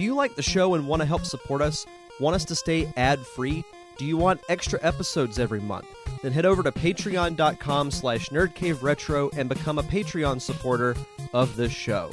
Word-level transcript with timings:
Do 0.00 0.06
you 0.06 0.14
like 0.14 0.34
the 0.34 0.42
show 0.42 0.72
and 0.72 0.88
want 0.88 1.02
to 1.02 1.06
help 1.06 1.26
support 1.26 1.60
us? 1.60 1.84
Want 2.20 2.34
us 2.34 2.46
to 2.46 2.54
stay 2.54 2.90
ad-free? 2.96 3.62
Do 3.98 4.06
you 4.06 4.16
want 4.16 4.40
extra 4.48 4.78
episodes 4.80 5.38
every 5.38 5.60
month? 5.60 5.88
Then 6.22 6.32
head 6.32 6.46
over 6.46 6.62
to 6.62 6.72
patreon.com 6.72 7.90
slash 7.90 8.30
nerdcaveretro 8.30 9.36
and 9.36 9.46
become 9.46 9.78
a 9.78 9.82
Patreon 9.82 10.40
supporter 10.40 10.96
of 11.34 11.54
this 11.54 11.70
show. 11.70 12.10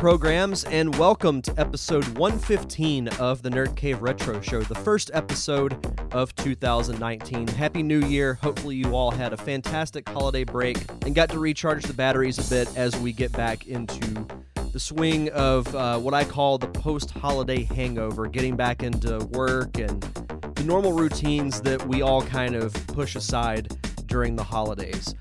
Programs, 0.00 0.64
and 0.64 0.96
welcome 0.96 1.42
to 1.42 1.52
episode 1.60 2.08
115 2.16 3.08
of 3.18 3.42
the 3.42 3.50
Nerd 3.50 3.76
Cave 3.76 4.00
Retro 4.00 4.40
Show, 4.40 4.62
the 4.62 4.74
first 4.76 5.10
episode 5.12 5.76
of 6.12 6.34
2019. 6.36 7.46
Happy 7.48 7.82
New 7.82 8.00
Year. 8.06 8.38
Hopefully, 8.42 8.76
you 8.76 8.94
all 8.96 9.10
had 9.10 9.34
a 9.34 9.36
fantastic 9.36 10.08
holiday 10.08 10.42
break 10.42 10.78
and 11.04 11.14
got 11.14 11.28
to 11.28 11.38
recharge 11.38 11.84
the 11.84 11.92
batteries 11.92 12.38
a 12.38 12.48
bit 12.48 12.74
as 12.78 12.96
we 12.96 13.12
get 13.12 13.30
back 13.32 13.66
into 13.66 14.26
the 14.72 14.80
swing 14.80 15.28
of 15.32 15.72
uh, 15.74 15.98
what 15.98 16.14
I 16.14 16.24
call 16.24 16.56
the 16.56 16.68
post 16.68 17.10
holiday 17.10 17.64
hangover, 17.64 18.26
getting 18.26 18.56
back 18.56 18.82
into 18.82 19.18
work 19.32 19.76
and 19.76 20.00
the 20.54 20.64
normal 20.64 20.94
routines 20.94 21.60
that 21.60 21.86
we 21.86 22.00
all 22.00 22.22
kind 22.22 22.54
of 22.54 22.72
push 22.86 23.16
aside 23.16 23.76
during 24.06 24.34
the 24.34 24.44
holidays. 24.44 25.14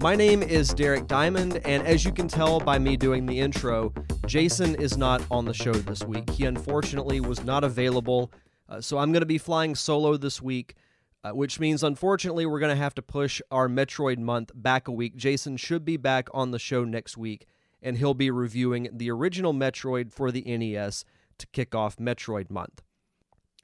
My 0.00 0.16
name 0.16 0.42
is 0.42 0.74
Derek 0.74 1.06
Diamond, 1.06 1.60
and 1.64 1.86
as 1.86 2.04
you 2.04 2.12
can 2.12 2.28
tell 2.28 2.60
by 2.60 2.78
me 2.78 2.96
doing 2.96 3.24
the 3.24 3.40
intro, 3.40 3.94
Jason 4.26 4.74
is 4.74 4.96
not 4.96 5.22
on 5.30 5.44
the 5.44 5.54
show 5.54 5.72
this 5.72 6.02
week. 6.02 6.28
He 6.30 6.46
unfortunately 6.46 7.20
was 7.20 7.44
not 7.44 7.62
available, 7.62 8.32
uh, 8.68 8.80
so 8.80 8.98
I'm 8.98 9.12
going 9.12 9.22
to 9.22 9.26
be 9.26 9.38
flying 9.38 9.76
solo 9.76 10.16
this 10.16 10.42
week, 10.42 10.74
uh, 11.22 11.30
which 11.30 11.60
means 11.60 11.84
unfortunately 11.84 12.44
we're 12.44 12.58
going 12.58 12.74
to 12.74 12.82
have 12.82 12.94
to 12.96 13.02
push 13.02 13.40
our 13.52 13.68
Metroid 13.68 14.18
month 14.18 14.50
back 14.52 14.88
a 14.88 14.92
week. 14.92 15.14
Jason 15.14 15.56
should 15.56 15.84
be 15.84 15.96
back 15.96 16.28
on 16.34 16.50
the 16.50 16.58
show 16.58 16.84
next 16.84 17.16
week, 17.16 17.46
and 17.80 17.98
he'll 17.98 18.14
be 18.14 18.28
reviewing 18.30 18.88
the 18.92 19.12
original 19.12 19.54
Metroid 19.54 20.12
for 20.12 20.32
the 20.32 20.42
NES 20.42 21.04
to 21.38 21.46
kick 21.52 21.72
off 21.76 21.96
Metroid 21.96 22.50
month. 22.50 22.82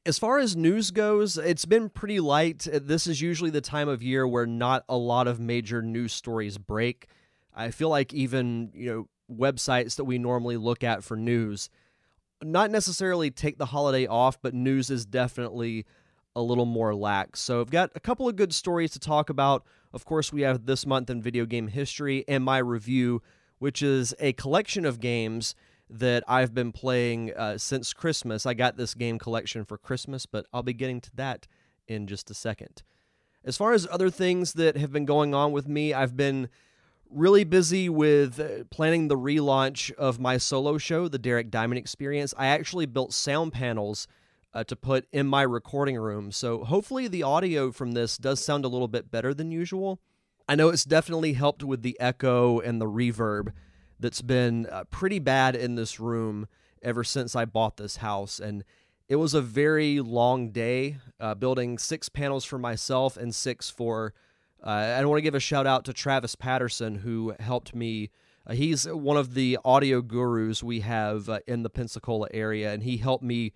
As 0.06 0.16
far 0.16 0.38
as 0.38 0.56
news 0.56 0.92
goes, 0.92 1.36
it's 1.38 1.64
been 1.64 1.88
pretty 1.88 2.20
light. 2.20 2.68
This 2.72 3.08
is 3.08 3.20
usually 3.20 3.50
the 3.50 3.60
time 3.60 3.88
of 3.88 4.00
year 4.00 4.28
where 4.28 4.46
not 4.46 4.84
a 4.88 4.96
lot 4.96 5.26
of 5.26 5.40
major 5.40 5.82
news 5.82 6.12
stories 6.12 6.56
break. 6.56 7.08
I 7.54 7.70
feel 7.70 7.88
like 7.88 8.14
even, 8.14 8.70
you 8.74 8.90
know, 8.90 9.08
websites 9.36 9.96
that 9.96 10.04
we 10.04 10.18
normally 10.18 10.56
look 10.56 10.84
at 10.84 11.04
for 11.04 11.16
news 11.16 11.68
not 12.42 12.70
necessarily 12.70 13.30
take 13.30 13.58
the 13.58 13.66
holiday 13.66 14.06
off, 14.06 14.40
but 14.40 14.54
news 14.54 14.90
is 14.90 15.06
definitely 15.06 15.86
a 16.34 16.42
little 16.42 16.64
more 16.64 16.94
lax. 16.94 17.40
So 17.40 17.60
I've 17.60 17.70
got 17.70 17.90
a 17.94 18.00
couple 18.00 18.28
of 18.28 18.36
good 18.36 18.54
stories 18.54 18.92
to 18.92 18.98
talk 18.98 19.30
about. 19.30 19.64
Of 19.92 20.04
course, 20.04 20.32
we 20.32 20.42
have 20.42 20.66
this 20.66 20.86
month 20.86 21.10
in 21.10 21.20
video 21.20 21.44
game 21.44 21.68
history 21.68 22.24
and 22.26 22.42
my 22.42 22.58
review, 22.58 23.22
which 23.58 23.82
is 23.82 24.14
a 24.18 24.32
collection 24.32 24.84
of 24.86 25.00
games 25.00 25.54
that 25.90 26.24
I've 26.26 26.54
been 26.54 26.72
playing 26.72 27.34
uh, 27.34 27.58
since 27.58 27.92
Christmas. 27.92 28.46
I 28.46 28.54
got 28.54 28.76
this 28.76 28.94
game 28.94 29.18
collection 29.18 29.64
for 29.64 29.76
Christmas, 29.76 30.24
but 30.24 30.46
I'll 30.52 30.62
be 30.62 30.72
getting 30.72 31.00
to 31.02 31.10
that 31.16 31.46
in 31.86 32.06
just 32.06 32.30
a 32.30 32.34
second. 32.34 32.82
As 33.44 33.56
far 33.56 33.72
as 33.72 33.86
other 33.90 34.08
things 34.08 34.54
that 34.54 34.76
have 34.76 34.92
been 34.92 35.04
going 35.04 35.34
on 35.34 35.52
with 35.52 35.68
me, 35.68 35.92
I've 35.92 36.16
been 36.16 36.48
really 37.14 37.44
busy 37.44 37.88
with 37.88 38.40
uh, 38.40 38.64
planning 38.70 39.08
the 39.08 39.16
relaunch 39.16 39.92
of 39.94 40.18
my 40.18 40.38
solo 40.38 40.78
show, 40.78 41.08
The 41.08 41.18
Derek 41.18 41.50
Diamond 41.50 41.78
Experience. 41.78 42.32
I 42.36 42.46
actually 42.46 42.86
built 42.86 43.12
sound 43.12 43.52
panels 43.52 44.06
uh, 44.54 44.64
to 44.64 44.76
put 44.76 45.06
in 45.12 45.26
my 45.26 45.42
recording 45.42 45.96
room, 45.96 46.32
so 46.32 46.64
hopefully 46.64 47.08
the 47.08 47.22
audio 47.22 47.72
from 47.72 47.92
this 47.92 48.18
does 48.18 48.44
sound 48.44 48.64
a 48.64 48.68
little 48.68 48.88
bit 48.88 49.10
better 49.10 49.32
than 49.32 49.50
usual. 49.50 50.00
I 50.48 50.54
know 50.54 50.68
it's 50.68 50.84
definitely 50.84 51.34
helped 51.34 51.62
with 51.62 51.82
the 51.82 51.98
echo 52.00 52.60
and 52.60 52.80
the 52.80 52.86
reverb 52.86 53.52
that's 54.00 54.22
been 54.22 54.66
uh, 54.66 54.84
pretty 54.84 55.18
bad 55.18 55.54
in 55.54 55.76
this 55.76 56.00
room 56.00 56.48
ever 56.82 57.04
since 57.04 57.36
I 57.36 57.44
bought 57.44 57.76
this 57.76 57.96
house. 57.96 58.40
And 58.40 58.64
it 59.08 59.16
was 59.16 59.34
a 59.34 59.40
very 59.40 60.00
long 60.00 60.50
day 60.50 60.96
uh, 61.20 61.34
building 61.34 61.78
six 61.78 62.08
panels 62.08 62.44
for 62.44 62.58
myself 62.58 63.16
and 63.16 63.34
six 63.34 63.70
for. 63.70 64.12
Uh, 64.62 64.68
I 64.68 65.04
want 65.04 65.18
to 65.18 65.22
give 65.22 65.34
a 65.34 65.40
shout 65.40 65.66
out 65.66 65.84
to 65.86 65.92
Travis 65.92 66.34
Patterson 66.34 66.96
who 66.96 67.34
helped 67.40 67.74
me. 67.74 68.10
Uh, 68.46 68.54
he's 68.54 68.84
one 68.86 69.16
of 69.16 69.34
the 69.34 69.58
audio 69.64 70.00
gurus 70.00 70.62
we 70.62 70.80
have 70.80 71.28
uh, 71.28 71.40
in 71.46 71.62
the 71.62 71.70
Pensacola 71.70 72.28
area, 72.32 72.72
and 72.72 72.82
he 72.82 72.96
helped 72.96 73.24
me, 73.24 73.52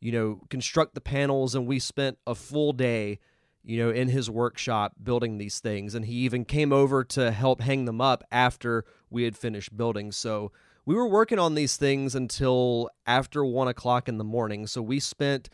you 0.00 0.12
know, 0.12 0.40
construct 0.50 0.94
the 0.94 1.00
panels. 1.00 1.54
And 1.54 1.66
we 1.66 1.78
spent 1.78 2.18
a 2.26 2.34
full 2.34 2.72
day 2.72 3.18
you 3.62 3.78
know, 3.78 3.90
in 3.90 4.08
his 4.08 4.30
workshop 4.30 4.94
building 5.02 5.38
these 5.38 5.60
things. 5.60 5.94
And 5.94 6.04
he 6.04 6.14
even 6.14 6.44
came 6.44 6.72
over 6.72 7.04
to 7.04 7.30
help 7.30 7.60
hang 7.60 7.84
them 7.84 8.00
up 8.00 8.24
after 8.30 8.84
we 9.10 9.24
had 9.24 9.36
finished 9.36 9.76
building. 9.76 10.12
So 10.12 10.52
we 10.86 10.94
were 10.94 11.06
working 11.06 11.38
on 11.38 11.54
these 11.54 11.76
things 11.76 12.14
until 12.14 12.90
after 13.06 13.44
one 13.44 13.68
o'clock 13.68 14.08
in 14.08 14.18
the 14.18 14.24
morning. 14.24 14.66
So 14.66 14.80
we 14.80 14.98
spent 14.98 15.50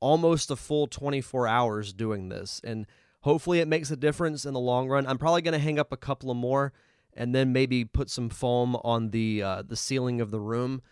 almost 0.00 0.50
a 0.50 0.56
full 0.56 0.86
24 0.86 1.46
hours 1.46 1.92
doing 1.92 2.28
this. 2.28 2.60
And 2.62 2.86
hopefully 3.20 3.60
it 3.60 3.68
makes 3.68 3.90
a 3.90 3.96
difference 3.96 4.44
in 4.44 4.54
the 4.54 4.60
long 4.60 4.88
run. 4.88 5.06
I'm 5.06 5.18
probably 5.18 5.42
going 5.42 5.52
to 5.52 5.58
hang 5.58 5.78
up 5.78 5.92
a 5.92 5.96
couple 5.96 6.30
of 6.30 6.36
more 6.36 6.72
and 7.14 7.34
then 7.34 7.52
maybe 7.52 7.84
put 7.84 8.10
some 8.10 8.28
foam 8.28 8.76
on 8.76 9.10
the 9.10 9.42
uh, 9.42 9.62
the 9.62 9.76
ceiling 9.76 10.20
of 10.20 10.30
the 10.30 10.40
room 10.40 10.82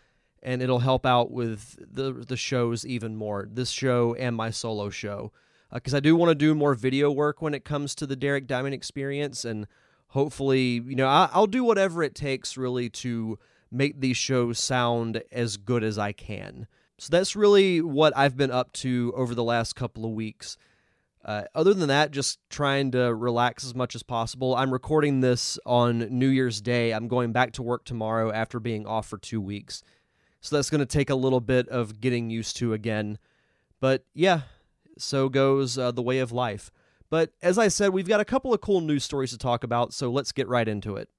and 0.43 0.61
it'll 0.61 0.79
help 0.79 1.05
out 1.05 1.31
with 1.31 1.77
the 1.79 2.13
the 2.13 2.37
shows 2.37 2.85
even 2.85 3.15
more. 3.15 3.47
This 3.51 3.69
show 3.69 4.13
and 4.15 4.35
my 4.35 4.49
solo 4.49 4.89
show 4.89 5.31
because 5.73 5.93
uh, 5.93 5.97
I 5.97 5.99
do 5.99 6.15
want 6.15 6.29
to 6.29 6.35
do 6.35 6.55
more 6.55 6.73
video 6.73 7.11
work 7.11 7.41
when 7.41 7.53
it 7.53 7.65
comes 7.65 7.95
to 7.95 8.05
the 8.05 8.15
Derek 8.15 8.47
Diamond 8.47 8.73
experience, 8.73 9.43
and 9.43 9.67
hopefully, 10.09 10.81
you 10.85 10.95
know, 10.95 11.07
I, 11.07 11.29
will 11.35 11.47
do 11.47 11.63
whatever 11.63 12.03
it 12.03 12.15
takes 12.15 12.57
really 12.57 12.89
to 12.89 13.37
make 13.71 13.99
these 13.99 14.17
shows 14.17 14.59
sound 14.59 15.21
as 15.31 15.57
good 15.57 15.83
as 15.83 15.97
I 15.97 16.13
can. 16.13 16.67
So 16.97 17.09
that's 17.11 17.35
really 17.35 17.81
what 17.81 18.15
I've 18.15 18.37
been 18.37 18.51
up 18.51 18.71
to 18.73 19.13
over 19.15 19.35
the 19.35 19.43
last 19.43 19.75
couple 19.75 20.05
of 20.05 20.11
weeks. 20.11 20.57
Uh, 21.27 21.43
other 21.53 21.73
than 21.73 21.89
that, 21.89 22.11
just 22.11 22.39
trying 22.49 22.89
to 22.91 23.13
relax 23.13 23.65
as 23.65 23.75
much 23.75 23.95
as 23.95 24.01
possible. 24.01 24.55
I'm 24.55 24.71
recording 24.71 25.19
this 25.19 25.59
on 25.65 25.99
New 26.09 26.29
Year's 26.29 26.61
Day. 26.61 26.93
I'm 26.93 27.09
going 27.09 27.33
back 27.33 27.51
to 27.53 27.61
work 27.61 27.83
tomorrow 27.83 28.31
after 28.31 28.61
being 28.61 28.87
off 28.87 29.07
for 29.07 29.17
two 29.17 29.41
weeks. 29.41 29.83
So 30.39 30.55
that's 30.55 30.69
going 30.69 30.79
to 30.79 30.85
take 30.85 31.09
a 31.09 31.15
little 31.15 31.41
bit 31.41 31.67
of 31.67 31.99
getting 31.99 32.29
used 32.29 32.55
to 32.57 32.71
again. 32.71 33.17
But 33.81 34.05
yeah, 34.13 34.41
so 34.97 35.27
goes 35.27 35.77
uh, 35.77 35.91
the 35.91 36.01
way 36.01 36.19
of 36.19 36.31
life. 36.31 36.71
But 37.09 37.31
as 37.41 37.57
I 37.57 37.67
said, 37.67 37.89
we've 37.89 38.07
got 38.07 38.21
a 38.21 38.25
couple 38.25 38.53
of 38.53 38.61
cool 38.61 38.79
news 38.79 39.03
stories 39.03 39.31
to 39.31 39.37
talk 39.37 39.65
about, 39.65 39.93
so 39.93 40.09
let's 40.09 40.31
get 40.31 40.47
right 40.47 40.67
into 40.67 40.95
it. 40.95 41.09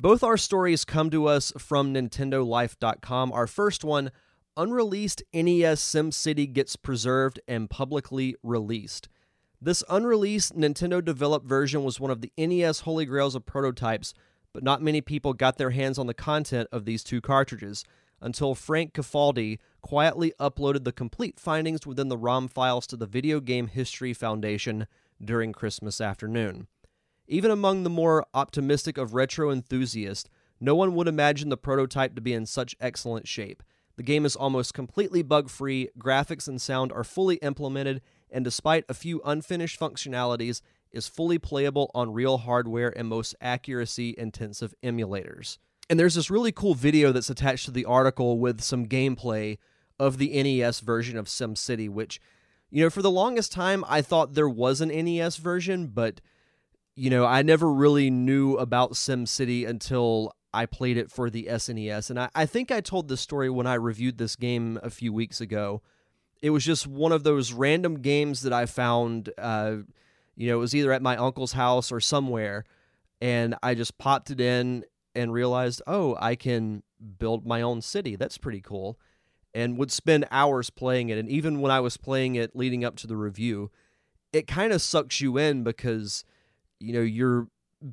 Both 0.00 0.22
our 0.22 0.38
stories 0.38 0.86
come 0.86 1.10
to 1.10 1.26
us 1.26 1.52
from 1.58 1.92
NintendoLife.com. 1.92 3.32
Our 3.32 3.46
first 3.46 3.84
one 3.84 4.10
Unreleased 4.56 5.22
NES 5.32 5.80
SimCity 5.80 6.52
gets 6.52 6.76
preserved 6.76 7.38
and 7.46 7.70
publicly 7.70 8.34
released. 8.42 9.08
This 9.60 9.84
unreleased 9.88 10.56
Nintendo 10.56 11.04
developed 11.04 11.46
version 11.46 11.84
was 11.84 12.00
one 12.00 12.10
of 12.10 12.20
the 12.22 12.32
NES 12.38 12.80
holy 12.80 13.04
grails 13.04 13.34
of 13.34 13.46
prototypes 13.46 14.14
but 14.52 14.62
not 14.62 14.82
many 14.82 15.00
people 15.00 15.32
got 15.32 15.58
their 15.58 15.70
hands 15.70 15.98
on 15.98 16.06
the 16.06 16.14
content 16.14 16.68
of 16.72 16.84
these 16.84 17.04
two 17.04 17.20
cartridges 17.20 17.84
until 18.20 18.54
Frank 18.54 18.92
Cifaldi 18.94 19.58
quietly 19.80 20.32
uploaded 20.40 20.84
the 20.84 20.92
complete 20.92 21.38
findings 21.38 21.86
within 21.86 22.08
the 22.08 22.18
ROM 22.18 22.48
files 22.48 22.86
to 22.88 22.96
the 22.96 23.06
Video 23.06 23.40
Game 23.40 23.68
History 23.68 24.12
Foundation 24.12 24.86
during 25.22 25.52
Christmas 25.52 26.00
afternoon. 26.00 26.66
Even 27.32 27.52
among 27.52 27.84
the 27.84 27.90
more 27.90 28.26
optimistic 28.34 28.98
of 28.98 29.14
retro 29.14 29.52
enthusiasts, 29.52 30.28
no 30.60 30.74
one 30.74 30.96
would 30.96 31.06
imagine 31.06 31.48
the 31.48 31.56
prototype 31.56 32.16
to 32.16 32.20
be 32.20 32.32
in 32.32 32.44
such 32.44 32.74
excellent 32.80 33.28
shape. 33.28 33.62
The 33.96 34.02
game 34.02 34.24
is 34.26 34.34
almost 34.34 34.74
completely 34.74 35.22
bug 35.22 35.48
free, 35.48 35.90
graphics 35.96 36.48
and 36.48 36.60
sound 36.60 36.90
are 36.90 37.04
fully 37.04 37.36
implemented, 37.36 38.02
and 38.32 38.44
despite 38.44 38.84
a 38.88 38.94
few 38.94 39.20
unfinished 39.24 39.78
functionalities, 39.78 40.60
is 40.90 41.06
fully 41.06 41.38
playable 41.38 41.92
on 41.94 42.12
real 42.12 42.38
hardware 42.38 42.92
and 42.98 43.06
most 43.06 43.36
accuracy 43.40 44.12
intensive 44.18 44.74
emulators. 44.82 45.58
And 45.88 46.00
there's 46.00 46.16
this 46.16 46.30
really 46.30 46.50
cool 46.50 46.74
video 46.74 47.12
that's 47.12 47.30
attached 47.30 47.64
to 47.66 47.70
the 47.70 47.84
article 47.84 48.40
with 48.40 48.60
some 48.60 48.86
gameplay 48.86 49.58
of 50.00 50.18
the 50.18 50.42
NES 50.42 50.80
version 50.80 51.16
of 51.16 51.26
SimCity, 51.26 51.88
which, 51.88 52.20
you 52.70 52.82
know, 52.82 52.90
for 52.90 53.02
the 53.02 53.10
longest 53.10 53.52
time 53.52 53.84
I 53.86 54.02
thought 54.02 54.34
there 54.34 54.48
was 54.48 54.80
an 54.80 54.88
NES 54.88 55.36
version, 55.36 55.86
but, 55.86 56.20
you 57.00 57.08
know, 57.08 57.24
I 57.24 57.40
never 57.40 57.72
really 57.72 58.10
knew 58.10 58.56
about 58.56 58.92
SimCity 58.92 59.66
until 59.66 60.34
I 60.52 60.66
played 60.66 60.98
it 60.98 61.10
for 61.10 61.30
the 61.30 61.44
SNES. 61.44 62.10
And 62.10 62.20
I, 62.20 62.28
I 62.34 62.44
think 62.44 62.70
I 62.70 62.82
told 62.82 63.08
this 63.08 63.22
story 63.22 63.48
when 63.48 63.66
I 63.66 63.72
reviewed 63.72 64.18
this 64.18 64.36
game 64.36 64.78
a 64.82 64.90
few 64.90 65.10
weeks 65.10 65.40
ago. 65.40 65.80
It 66.42 66.50
was 66.50 66.62
just 66.62 66.86
one 66.86 67.12
of 67.12 67.24
those 67.24 67.54
random 67.54 68.02
games 68.02 68.42
that 68.42 68.52
I 68.52 68.66
found, 68.66 69.30
uh, 69.38 69.76
you 70.36 70.48
know, 70.48 70.56
it 70.56 70.60
was 70.60 70.74
either 70.74 70.92
at 70.92 71.00
my 71.00 71.16
uncle's 71.16 71.52
house 71.52 71.90
or 71.90 72.00
somewhere. 72.00 72.64
And 73.18 73.54
I 73.62 73.74
just 73.74 73.96
popped 73.96 74.30
it 74.30 74.38
in 74.38 74.84
and 75.14 75.32
realized, 75.32 75.80
oh, 75.86 76.18
I 76.20 76.34
can 76.34 76.82
build 77.18 77.46
my 77.46 77.62
own 77.62 77.80
city. 77.80 78.14
That's 78.14 78.36
pretty 78.36 78.60
cool. 78.60 78.98
And 79.54 79.78
would 79.78 79.90
spend 79.90 80.26
hours 80.30 80.68
playing 80.68 81.08
it. 81.08 81.16
And 81.16 81.30
even 81.30 81.62
when 81.62 81.72
I 81.72 81.80
was 81.80 81.96
playing 81.96 82.34
it 82.34 82.54
leading 82.54 82.84
up 82.84 82.96
to 82.96 83.06
the 83.06 83.16
review, 83.16 83.70
it 84.34 84.46
kind 84.46 84.70
of 84.70 84.82
sucks 84.82 85.22
you 85.22 85.38
in 85.38 85.64
because, 85.64 86.24
you 86.80 86.92
know, 86.92 87.00
you're 87.00 87.48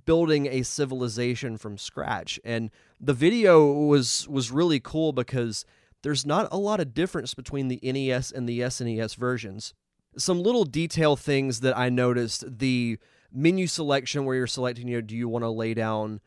building 0.05 0.47
a 0.47 0.63
civilization 0.63 1.57
from 1.57 1.77
scratch. 1.77 2.39
And 2.43 2.71
the 2.99 3.13
video 3.13 3.71
was 3.71 4.27
was 4.27 4.51
really 4.51 4.79
cool 4.79 5.13
because 5.13 5.65
there's 6.03 6.25
not 6.25 6.47
a 6.51 6.57
lot 6.57 6.79
of 6.79 6.93
difference 6.93 7.33
between 7.33 7.67
the 7.67 7.79
NES 7.83 8.31
and 8.31 8.47
the 8.47 8.61
SNES 8.61 9.15
versions. 9.15 9.73
Some 10.17 10.41
little 10.41 10.63
detail 10.63 11.15
things 11.15 11.59
that 11.59 11.77
I 11.77 11.89
noticed 11.89 12.59
the 12.59 12.97
menu 13.31 13.67
selection 13.67 14.25
where 14.25 14.35
you're 14.35 14.47
selecting, 14.47 14.87
you 14.87 14.95
know, 14.97 15.01
do 15.01 15.15
you 15.15 15.27
want 15.27 15.43
to 15.43 15.49
lay 15.49 15.73
down 15.73 16.21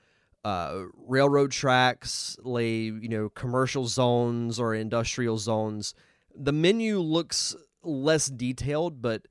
uh, 0.45 0.85
railroad 1.06 1.51
tracks, 1.51 2.37
lay, 2.43 2.75
you 2.75 3.09
know, 3.09 3.29
commercial 3.29 3.87
zones 3.87 4.59
or 4.59 4.75
industrial 4.75 5.39
zones. 5.39 5.95
The 6.35 6.53
menu 6.53 6.99
looks 6.99 7.55
less 7.83 8.29
detailed, 8.29 9.03
but 9.03 9.23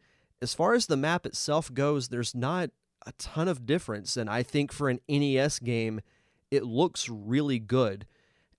as 0.42 0.54
far 0.54 0.74
as 0.74 0.86
the 0.86 0.98
map 0.98 1.26
itself 1.26 1.74
goes, 1.74 2.10
there's 2.10 2.36
not 2.36 2.70
a 3.06 3.12
ton 3.14 3.48
of 3.48 3.66
difference. 3.66 4.18
And 4.18 4.30
I 4.30 4.44
think 4.44 4.72
for 4.72 4.90
an 4.90 5.00
NES 5.08 5.60
game, 5.60 6.02
it 6.52 6.64
looks 6.64 7.10
really 7.10 7.60
good. 7.60 8.06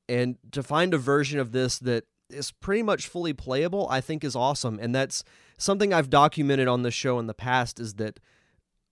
And 0.08 0.38
to 0.52 0.62
find 0.62 0.92
a 0.92 0.98
version 0.98 1.38
of 1.38 1.52
this 1.52 1.78
that 1.78 2.04
is 2.28 2.52
pretty 2.52 2.82
much 2.82 3.08
fully 3.08 3.32
playable, 3.32 3.88
I 3.90 4.00
think 4.00 4.25
is 4.25 4.37
awesome. 4.37 4.78
And 4.81 4.94
that's 4.94 5.25
something 5.56 5.92
I've 5.92 6.10
documented 6.10 6.69
on 6.69 6.82
the 6.82 6.90
show 6.90 7.19
in 7.19 7.26
the 7.26 7.34
past 7.34 7.78
is 7.78 7.94
that 7.94 8.20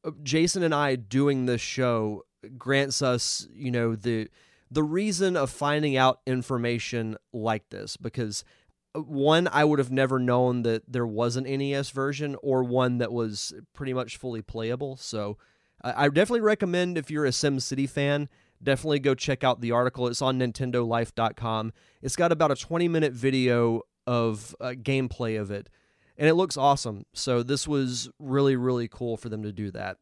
uh, 0.05 0.11
Jason 0.23 0.63
and 0.63 0.75
I 0.75 0.97
doing 0.97 1.47
this 1.47 1.61
show 1.61 2.25
grants 2.57 3.03
us, 3.03 3.49
you 3.53 3.71
know, 3.71 3.95
the 3.95 4.29
the 4.71 4.83
reason 4.83 5.35
of 5.35 5.51
finding 5.51 5.97
out 5.97 6.21
information 6.27 7.17
like 7.33 7.71
this 7.71 7.97
because 7.97 8.45
one 8.95 9.49
I 9.51 9.65
would 9.65 9.79
have 9.79 9.91
never 9.91 10.19
known 10.19 10.63
that 10.63 10.83
there 10.91 11.07
was 11.07 11.37
an 11.37 11.45
NES 11.45 11.91
version 11.91 12.37
or 12.43 12.65
one 12.65 12.99
that 12.99 13.13
was 13.13 13.53
pretty 13.75 13.93
much 13.93 14.17
fully 14.17 14.43
playable. 14.43 14.97
So 14.97 15.37
I 15.83 16.09
definitely 16.09 16.41
recommend 16.41 16.99
if 16.99 17.11
you're 17.11 17.27
a 17.27 17.31
SimCity 17.31 17.89
fan, 17.89 18.29
definitely 18.63 18.99
go 18.99 19.15
check 19.15 19.45
out 19.45 19.61
the 19.61 19.71
article. 19.71 20.09
It's 20.09 20.23
on 20.23 20.39
nintendolife.com. 20.39 21.73
It's 22.03 22.17
got 22.17 22.33
about 22.33 22.51
a 22.51 22.57
20 22.57 22.89
minute 22.89 23.13
video 23.13 23.83
of 24.07 24.57
uh, 24.61 24.71
gameplay 24.71 25.41
of 25.41 25.51
it 25.51 25.69
and 26.17 26.29
it 26.29 26.35
looks 26.35 26.57
awesome. 26.57 27.05
So 27.13 27.43
this 27.43 27.69
was 27.69 28.11
really 28.19 28.57
really 28.57 28.89
cool 28.89 29.17
for 29.17 29.29
them 29.29 29.43
to 29.45 29.53
do 29.53 29.71
that. 29.71 29.99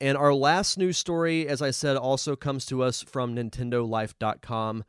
And 0.00 0.16
our 0.16 0.32
last 0.32 0.78
news 0.78 0.96
story, 0.96 1.48
as 1.48 1.60
I 1.60 1.72
said, 1.72 1.96
also 1.96 2.36
comes 2.36 2.64
to 2.66 2.84
us 2.84 3.02
from 3.02 3.34
NintendoLife.com. 3.34 4.84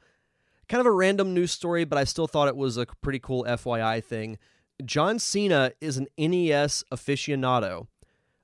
Kind 0.69 0.81
of 0.81 0.85
a 0.85 0.91
random 0.91 1.33
news 1.33 1.51
story, 1.51 1.83
but 1.83 1.97
I 1.97 2.03
still 2.03 2.27
thought 2.27 2.47
it 2.47 2.55
was 2.55 2.77
a 2.77 2.85
pretty 3.01 3.17
cool 3.17 3.43
FYI 3.43 4.03
thing. 4.03 4.37
John 4.85 5.17
Cena 5.17 5.71
is 5.81 5.97
an 5.97 6.07
NES 6.15 6.83
aficionado. 6.91 7.87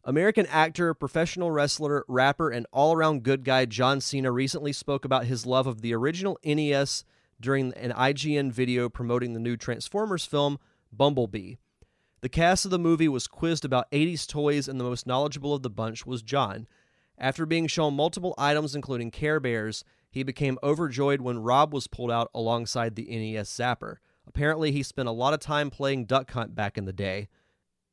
American 0.04 0.48
actor, 0.48 0.95
professional 0.95 1.51
wrestler, 1.51 2.04
rapper, 2.07 2.50
and 2.50 2.66
all 2.74 2.94
around 2.94 3.22
good 3.22 3.44
guy 3.44 3.66
John 3.66 4.01
Cena 4.01 4.31
recently 4.31 4.74
spoke 4.74 5.06
about 5.06 5.25
his 5.25 5.45
love 5.45 5.68
of 5.68 5.81
the 5.81 5.94
original 5.94 6.39
NES 6.44 7.04
during 7.39 7.74
an 7.75 7.92
IGN 7.92 8.51
video 8.51 8.89
promoting 8.89 9.33
the 9.33 9.39
new 9.39 9.56
Transformers 9.56 10.25
film, 10.25 10.57
Bumblebee. 10.92 11.56
The 12.22 12.30
cast 12.30 12.66
of 12.66 12.72
the 12.72 12.80
movie 12.80 13.07
was 13.07 13.27
quizzed 13.27 13.66
about 13.66 13.92
80s 13.92 14.27
toys, 14.27 14.68
and 14.68 14.80
the 14.80 14.83
most 14.83 15.06
knowledgeable 15.06 15.54
of 15.54 15.62
the 15.62 15.69
bunch 15.69 16.07
was 16.07 16.24
John. 16.24 16.68
After 17.19 17.45
being 17.45 17.68
shown 17.68 17.94
multiple 17.94 18.33
items, 18.36 18.74
including 18.74 19.12
Care 19.12 19.39
Bears, 19.39 19.83
he 20.15 20.23
became 20.23 20.57
overjoyed 20.63 21.19
when 21.19 21.39
R.O.B. 21.39 21.73
was 21.73 21.88
pulled 21.88 22.09
out 22.09 22.31
alongside 22.33 22.95
the 22.95 23.03
NES 23.03 23.50
Zapper. 23.50 23.97
Apparently, 24.25 24.71
he 24.71 24.81
spent 24.81 25.09
a 25.09 25.12
lot 25.12 25.33
of 25.33 25.41
time 25.41 25.69
playing 25.69 26.06
Duck 26.06 26.31
Hunt 26.31 26.56
back 26.56 26.77
in 26.77 26.85
the 26.85 26.94
day. 26.94 27.27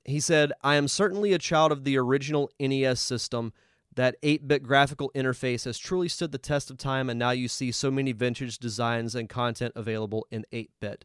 He 0.04 0.20
said, 0.20 0.52
I 0.62 0.76
am 0.76 0.86
certainly 0.86 1.32
a 1.32 1.38
child 1.38 1.72
of 1.72 1.82
the 1.82 1.98
original 1.98 2.48
NES 2.60 3.00
system. 3.00 3.52
That 3.96 4.14
8 4.22 4.46
bit 4.46 4.62
graphical 4.62 5.10
interface 5.16 5.64
has 5.64 5.78
truly 5.78 6.06
stood 6.06 6.30
the 6.30 6.38
test 6.38 6.70
of 6.70 6.78
time, 6.78 7.10
and 7.10 7.18
now 7.18 7.32
you 7.32 7.48
see 7.48 7.72
so 7.72 7.90
many 7.90 8.12
vintage 8.12 8.58
designs 8.58 9.16
and 9.16 9.28
content 9.28 9.72
available 9.74 10.24
in 10.30 10.46
8 10.52 10.70
bit. 10.78 11.04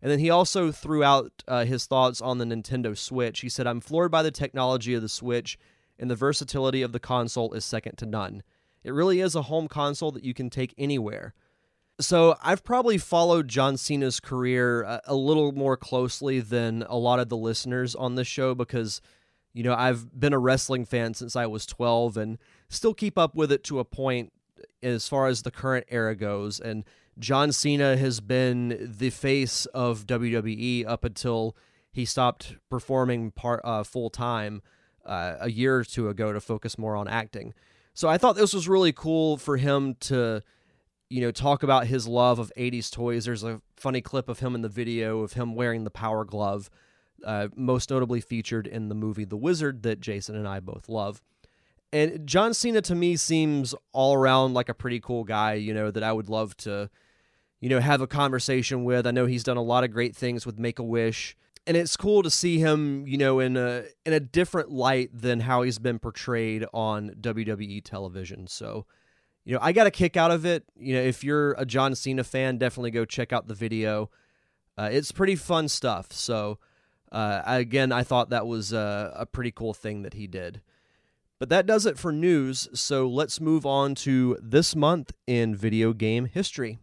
And 0.00 0.10
then 0.10 0.18
he 0.18 0.30
also 0.30 0.72
threw 0.72 1.04
out 1.04 1.44
uh, 1.46 1.66
his 1.66 1.84
thoughts 1.84 2.22
on 2.22 2.38
the 2.38 2.46
Nintendo 2.46 2.96
Switch. 2.96 3.40
He 3.40 3.50
said, 3.50 3.66
I'm 3.66 3.82
floored 3.82 4.10
by 4.10 4.22
the 4.22 4.30
technology 4.30 4.94
of 4.94 5.02
the 5.02 5.10
Switch, 5.10 5.58
and 5.98 6.10
the 6.10 6.16
versatility 6.16 6.80
of 6.80 6.92
the 6.92 7.00
console 7.00 7.52
is 7.52 7.66
second 7.66 7.98
to 7.98 8.06
none. 8.06 8.42
It 8.84 8.92
really 8.92 9.20
is 9.20 9.34
a 9.34 9.42
home 9.42 9.66
console 9.66 10.12
that 10.12 10.24
you 10.24 10.34
can 10.34 10.50
take 10.50 10.74
anywhere. 10.78 11.34
So 12.00 12.36
I've 12.42 12.64
probably 12.64 12.98
followed 12.98 13.48
John 13.48 13.76
Cena's 13.76 14.20
career 14.20 14.82
a, 14.82 15.00
a 15.06 15.14
little 15.14 15.52
more 15.52 15.76
closely 15.76 16.40
than 16.40 16.84
a 16.88 16.96
lot 16.96 17.20
of 17.20 17.28
the 17.28 17.36
listeners 17.36 17.94
on 17.94 18.16
this 18.16 18.26
show 18.26 18.54
because, 18.54 19.00
you 19.52 19.62
know, 19.62 19.74
I've 19.74 20.18
been 20.18 20.32
a 20.32 20.38
wrestling 20.38 20.84
fan 20.84 21.14
since 21.14 21.36
I 21.36 21.46
was 21.46 21.66
12 21.66 22.16
and 22.16 22.38
still 22.68 22.94
keep 22.94 23.16
up 23.16 23.34
with 23.34 23.52
it 23.52 23.62
to 23.64 23.78
a 23.78 23.84
point 23.84 24.32
as 24.82 25.08
far 25.08 25.28
as 25.28 25.42
the 25.42 25.52
current 25.52 25.86
era 25.88 26.16
goes. 26.16 26.58
And 26.58 26.84
John 27.18 27.52
Cena 27.52 27.96
has 27.96 28.20
been 28.20 28.92
the 28.98 29.10
face 29.10 29.66
of 29.66 30.06
WWE 30.06 30.86
up 30.86 31.04
until 31.04 31.56
he 31.92 32.04
stopped 32.04 32.56
performing 32.68 33.30
part 33.30 33.60
uh, 33.62 33.84
full 33.84 34.10
time 34.10 34.62
uh, 35.06 35.36
a 35.40 35.50
year 35.50 35.76
or 35.76 35.84
two 35.84 36.08
ago 36.08 36.32
to 36.32 36.40
focus 36.40 36.76
more 36.76 36.96
on 36.96 37.06
acting. 37.06 37.54
So 37.94 38.08
I 38.08 38.18
thought 38.18 38.36
this 38.36 38.52
was 38.52 38.68
really 38.68 38.92
cool 38.92 39.36
for 39.36 39.56
him 39.56 39.94
to, 40.00 40.42
you 41.08 41.20
know, 41.20 41.30
talk 41.30 41.62
about 41.62 41.86
his 41.86 42.06
love 42.06 42.38
of 42.38 42.52
80s 42.56 42.90
toys. 42.90 43.24
There's 43.24 43.44
a 43.44 43.60
funny 43.76 44.00
clip 44.00 44.28
of 44.28 44.40
him 44.40 44.54
in 44.54 44.62
the 44.62 44.68
video 44.68 45.20
of 45.20 45.34
him 45.34 45.54
wearing 45.54 45.84
the 45.84 45.90
Power 45.90 46.24
Glove, 46.24 46.70
uh, 47.24 47.48
most 47.54 47.90
notably 47.90 48.20
featured 48.20 48.66
in 48.66 48.88
the 48.88 48.94
movie 48.94 49.24
The 49.24 49.36
Wizard 49.36 49.82
that 49.84 50.00
Jason 50.00 50.36
and 50.36 50.46
I 50.46 50.60
both 50.60 50.88
love. 50.88 51.22
And 51.92 52.26
John 52.26 52.52
Cena 52.52 52.80
to 52.82 52.94
me 52.94 53.16
seems 53.16 53.74
all 53.92 54.14
around 54.14 54.54
like 54.54 54.68
a 54.68 54.74
pretty 54.74 54.98
cool 54.98 55.22
guy, 55.22 55.54
you 55.54 55.72
know, 55.72 55.92
that 55.92 56.02
I 56.02 56.12
would 56.12 56.28
love 56.28 56.56
to 56.58 56.90
you 57.64 57.70
know, 57.70 57.80
have 57.80 58.02
a 58.02 58.06
conversation 58.06 58.84
with. 58.84 59.06
I 59.06 59.10
know 59.10 59.24
he's 59.24 59.42
done 59.42 59.56
a 59.56 59.62
lot 59.62 59.84
of 59.84 59.90
great 59.90 60.14
things 60.14 60.44
with 60.44 60.58
Make 60.58 60.78
a 60.78 60.82
Wish, 60.82 61.34
and 61.66 61.76
it's 61.76 61.96
cool 61.96 62.22
to 62.22 62.30
see 62.30 62.58
him, 62.58 63.06
you 63.06 63.16
know, 63.16 63.40
in 63.40 63.56
a 63.56 63.84
in 64.04 64.12
a 64.12 64.20
different 64.20 64.70
light 64.70 65.10
than 65.12 65.40
how 65.40 65.62
he's 65.62 65.78
been 65.78 65.98
portrayed 65.98 66.66
on 66.74 67.10
WWE 67.20 67.82
television. 67.82 68.46
So, 68.46 68.86
you 69.44 69.54
know, 69.54 69.60
I 69.62 69.72
got 69.72 69.86
a 69.86 69.90
kick 69.90 70.16
out 70.16 70.30
of 70.30 70.44
it. 70.44 70.64
You 70.76 70.94
know, 70.94 71.00
if 71.00 71.24
you're 71.24 71.52
a 71.52 71.64
John 71.64 71.94
Cena 71.94 72.24
fan, 72.24 72.58
definitely 72.58 72.90
go 72.90 73.04
check 73.04 73.32
out 73.32 73.48
the 73.48 73.54
video. 73.54 74.10
Uh, 74.76 74.88
it's 74.92 75.12
pretty 75.12 75.36
fun 75.36 75.68
stuff. 75.68 76.12
So, 76.12 76.58
uh, 77.12 77.42
again, 77.46 77.92
I 77.92 78.02
thought 78.02 78.30
that 78.30 78.46
was 78.46 78.72
a, 78.72 79.12
a 79.16 79.26
pretty 79.26 79.52
cool 79.52 79.72
thing 79.72 80.02
that 80.02 80.14
he 80.14 80.26
did. 80.26 80.60
But 81.38 81.48
that 81.48 81.66
does 81.66 81.86
it 81.86 81.98
for 81.98 82.12
news. 82.12 82.68
So 82.74 83.08
let's 83.08 83.40
move 83.40 83.66
on 83.66 83.94
to 83.96 84.38
this 84.40 84.74
month 84.74 85.12
in 85.26 85.54
video 85.54 85.92
game 85.92 86.26
history. 86.26 86.78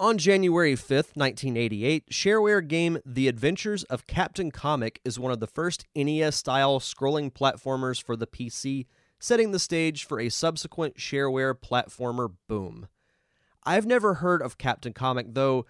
On 0.00 0.16
January 0.16 0.76
5th, 0.76 1.16
1988, 1.16 2.08
shareware 2.08 2.66
game 2.66 3.00
The 3.04 3.26
Adventures 3.26 3.82
of 3.84 4.06
Captain 4.06 4.52
Comic 4.52 5.00
is 5.04 5.18
one 5.18 5.32
of 5.32 5.40
the 5.40 5.48
first 5.48 5.86
NES 5.96 6.36
style 6.36 6.78
scrolling 6.78 7.32
platformers 7.32 8.00
for 8.00 8.14
the 8.14 8.28
PC, 8.28 8.86
setting 9.18 9.50
the 9.50 9.58
stage 9.58 10.04
for 10.06 10.20
a 10.20 10.28
subsequent 10.28 10.98
shareware 10.98 11.52
platformer 11.52 12.32
boom. 12.46 12.86
I've 13.64 13.86
never 13.86 14.14
heard 14.14 14.40
of 14.40 14.56
Captain 14.56 14.92
Comic, 14.92 15.34
though 15.34 15.66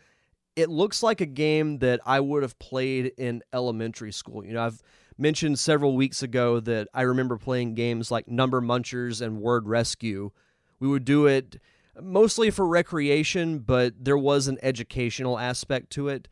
it 0.56 0.68
looks 0.68 1.02
like 1.02 1.22
a 1.22 1.26
game 1.26 1.78
that 1.78 2.00
I 2.04 2.20
would 2.20 2.42
have 2.42 2.58
played 2.58 3.12
in 3.16 3.42
elementary 3.54 4.12
school. 4.12 4.44
You 4.44 4.52
know, 4.52 4.66
I've 4.66 4.82
mentioned 5.16 5.58
several 5.58 5.96
weeks 5.96 6.22
ago 6.22 6.60
that 6.60 6.88
I 6.92 7.00
remember 7.02 7.38
playing 7.38 7.76
games 7.76 8.10
like 8.10 8.28
Number 8.28 8.60
Munchers 8.60 9.22
and 9.22 9.40
Word 9.40 9.66
Rescue. 9.66 10.32
We 10.80 10.88
would 10.88 11.06
do 11.06 11.26
it 11.26 11.56
mostly 12.00 12.50
for 12.50 12.66
recreation, 12.66 13.60
but 13.60 13.94
there 13.98 14.18
was 14.18 14.48
an 14.48 14.58
educational 14.62 15.38
aspect 15.38 15.90
to 15.90 16.08
it. 16.08 16.28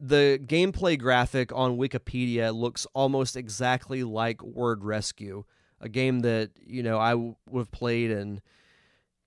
The 0.00 0.40
gameplay 0.42 0.98
graphic 0.98 1.52
on 1.54 1.76
Wikipedia 1.76 2.54
looks 2.54 2.86
almost 2.94 3.36
exactly 3.36 4.02
like 4.02 4.42
Word 4.42 4.84
Rescue, 4.84 5.44
a 5.80 5.88
game 5.88 6.20
that, 6.20 6.50
you 6.64 6.82
know, 6.82 6.98
I 6.98 7.14
would 7.14 7.36
have 7.56 7.70
played 7.70 8.10
and 8.10 8.40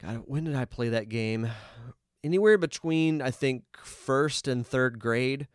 God, 0.01 0.23
when 0.25 0.45
did 0.45 0.55
I 0.55 0.65
play 0.65 0.89
that 0.89 1.09
game? 1.09 1.49
Anywhere 2.23 2.57
between 2.57 3.21
I 3.21 3.31
think 3.31 3.63
first 3.83 4.47
and 4.47 4.65
third 4.65 4.99
grade. 4.99 5.47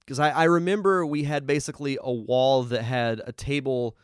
Because 0.00 0.20
I, 0.20 0.30
I 0.30 0.44
remember 0.44 1.04
we 1.04 1.24
had 1.24 1.46
basically 1.46 1.98
a 2.00 2.12
wall 2.12 2.62
that 2.64 2.82
had 2.82 3.20
a 3.26 3.32
table 3.32 3.96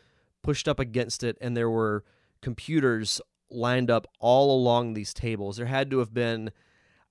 pushed 0.42 0.66
up 0.66 0.80
against 0.80 1.23
it 1.23 1.38
and 1.40 1.56
there 1.56 1.71
were 1.71 2.04
computers 2.40 3.21
lined 3.52 3.90
up 3.90 4.06
all 4.18 4.54
along 4.54 4.94
these 4.94 5.14
tables. 5.14 5.56
There 5.56 5.66
had 5.66 5.90
to 5.90 5.99
have 5.99 6.12
been, 6.12 6.50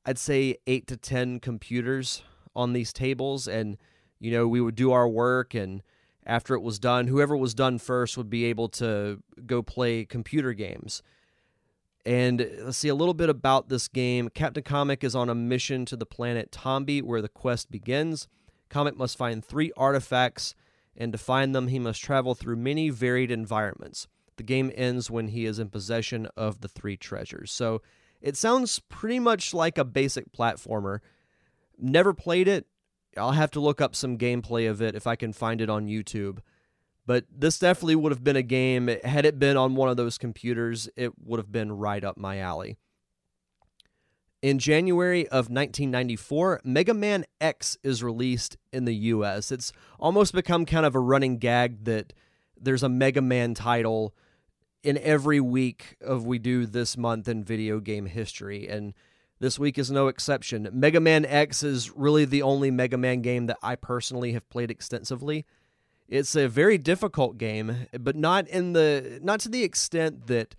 I'd 0.06 0.18
say, 0.18 0.58
eight 0.68 0.88
to 0.88 0.98
10 0.98 1.40
computers 1.40 2.24
on 2.56 2.74
these 2.74 2.94
tables. 2.94 3.48
And, 3.48 3.78
you 4.20 4.32
know, 4.32 4.48
we 4.48 4.62
would 4.62 4.76
do 4.76 4.92
our 4.92 5.08
work. 5.08 5.54
And 5.54 5.82
after 6.26 6.54
it 6.54 6.62
was 6.62 6.80
done, 6.80 7.08
whoever 7.08 7.36
was 7.36 7.54
done 7.54 7.78
first 7.78 8.18
would 8.18 8.30
be 8.30 8.46
able 8.46 8.70
to 8.70 9.22
go 9.46 9.62
play 9.62 10.06
computer 10.06 10.54
games. 10.54 11.02
And 12.06 12.42
uh, 12.42 12.46
let's 12.66 12.78
see 12.78 12.90
a 12.90 12.96
little 12.96 13.14
bit 13.14 13.30
about 13.30 13.70
this 13.70 13.88
game. 13.88 14.30
Captain 14.30 14.64
Comic 14.64 15.04
is 15.04 15.16
on 15.16 15.30
a 15.30 15.36
mission 15.36 15.86
to 15.86 15.96
the 15.96 16.06
planet 16.06 16.52
Tambi, 16.52 17.02
where 17.02 17.22
the 17.22 17.30
quest 17.30 17.72
begins. 17.72 18.28
Comic 18.70 18.98
must 18.98 19.18
find 19.18 19.44
three 19.44 19.72
artifacts, 19.76 20.56
and 20.96 21.12
to 21.12 21.18
find 21.18 21.54
them, 21.54 21.68
he 21.68 21.78
must 21.78 22.02
travel 22.02 22.34
through 22.34 22.56
many 22.56 22.90
varied 22.90 23.30
environments. 23.30 24.08
The 24.38 24.44
game 24.44 24.72
ends 24.76 25.12
when 25.12 25.30
he 25.30 25.46
is 25.46 25.60
in 25.60 25.70
possession 25.70 26.28
of 26.38 26.62
the 26.62 26.68
three 26.68 26.98
treasures. 26.98 27.52
So 27.52 27.82
it 28.22 28.38
sounds 28.38 28.80
pretty 28.80 29.20
much 29.20 29.54
like 29.54 29.78
a 29.78 29.86
basic 29.86 30.32
platformer. 30.32 31.00
Never 31.78 32.14
played 32.14 32.48
it. 32.48 32.68
I'll 33.18 33.32
have 33.32 33.52
to 33.52 33.60
look 33.60 33.82
up 33.82 33.96
some 33.96 34.18
gameplay 34.18 34.70
of 34.70 34.82
it 34.82 34.96
if 34.96 35.06
I 35.06 35.16
can 35.16 35.34
find 35.34 35.60
it 35.60 35.70
on 35.70 35.88
YouTube. 35.88 36.40
But 37.06 37.26
this 37.30 37.60
definitely 37.60 37.96
would 37.96 38.12
have 38.12 38.24
been 38.24 38.36
a 38.36 38.44
game, 38.44 38.88
had 39.04 39.26
it 39.26 39.40
been 39.40 39.58
on 39.58 39.76
one 39.76 39.90
of 39.90 39.98
those 39.98 40.18
computers, 40.18 40.88
it 40.96 41.12
would 41.24 41.40
have 41.40 41.52
been 41.52 41.72
right 41.72 42.04
up 42.04 42.18
my 42.18 42.40
alley. 42.40 42.78
In 44.42 44.60
January 44.60 45.28
of 45.28 45.50
1994, 45.50 46.62
Mega 46.64 46.94
Man 46.94 47.26
X 47.40 47.78
is 47.84 48.04
released 48.04 48.58
in 48.72 48.86
the 48.86 48.96
US. 48.96 49.52
It's 49.52 49.72
almost 50.00 50.34
become 50.34 50.66
kind 50.66 50.86
of 50.86 50.96
a 50.96 51.00
running 51.00 51.38
gag 51.38 51.84
that 51.86 52.14
there's 52.62 52.84
a 52.84 52.90
Mega 52.90 53.22
Man 53.22 53.54
title 53.54 54.14
in 54.84 54.98
every 55.00 55.40
week 55.40 55.98
of 56.02 56.26
we 56.26 56.40
do 56.40 56.66
this 56.66 56.98
month 56.98 57.28
in 57.28 57.44
video 57.44 57.80
game 57.80 58.06
history 58.06 58.68
and 58.68 58.94
this 59.42 59.58
week 59.58 59.80
is 59.80 59.90
no 59.90 60.08
exception. 60.08 60.70
Mega 60.72 61.00
Man 61.00 61.26
X 61.26 61.64
is 61.64 61.90
really 61.90 62.26
the 62.26 62.44
only 62.44 62.70
Mega 62.70 62.98
Man 62.98 63.22
game 63.22 63.48
that 63.48 63.58
I 63.64 63.76
personally 63.76 64.34
have 64.34 64.48
played 64.50 64.70
extensively. 64.70 65.46
It's 66.08 66.36
a 66.36 66.48
very 66.48 66.78
difficult 66.78 67.40
game, 67.40 67.88
but 68.00 68.16
not 68.16 68.48
in 68.48 68.74
the 68.74 69.20
not 69.24 69.40
to 69.42 69.50
the 69.50 69.64
extent 69.64 70.28
that 70.28 70.56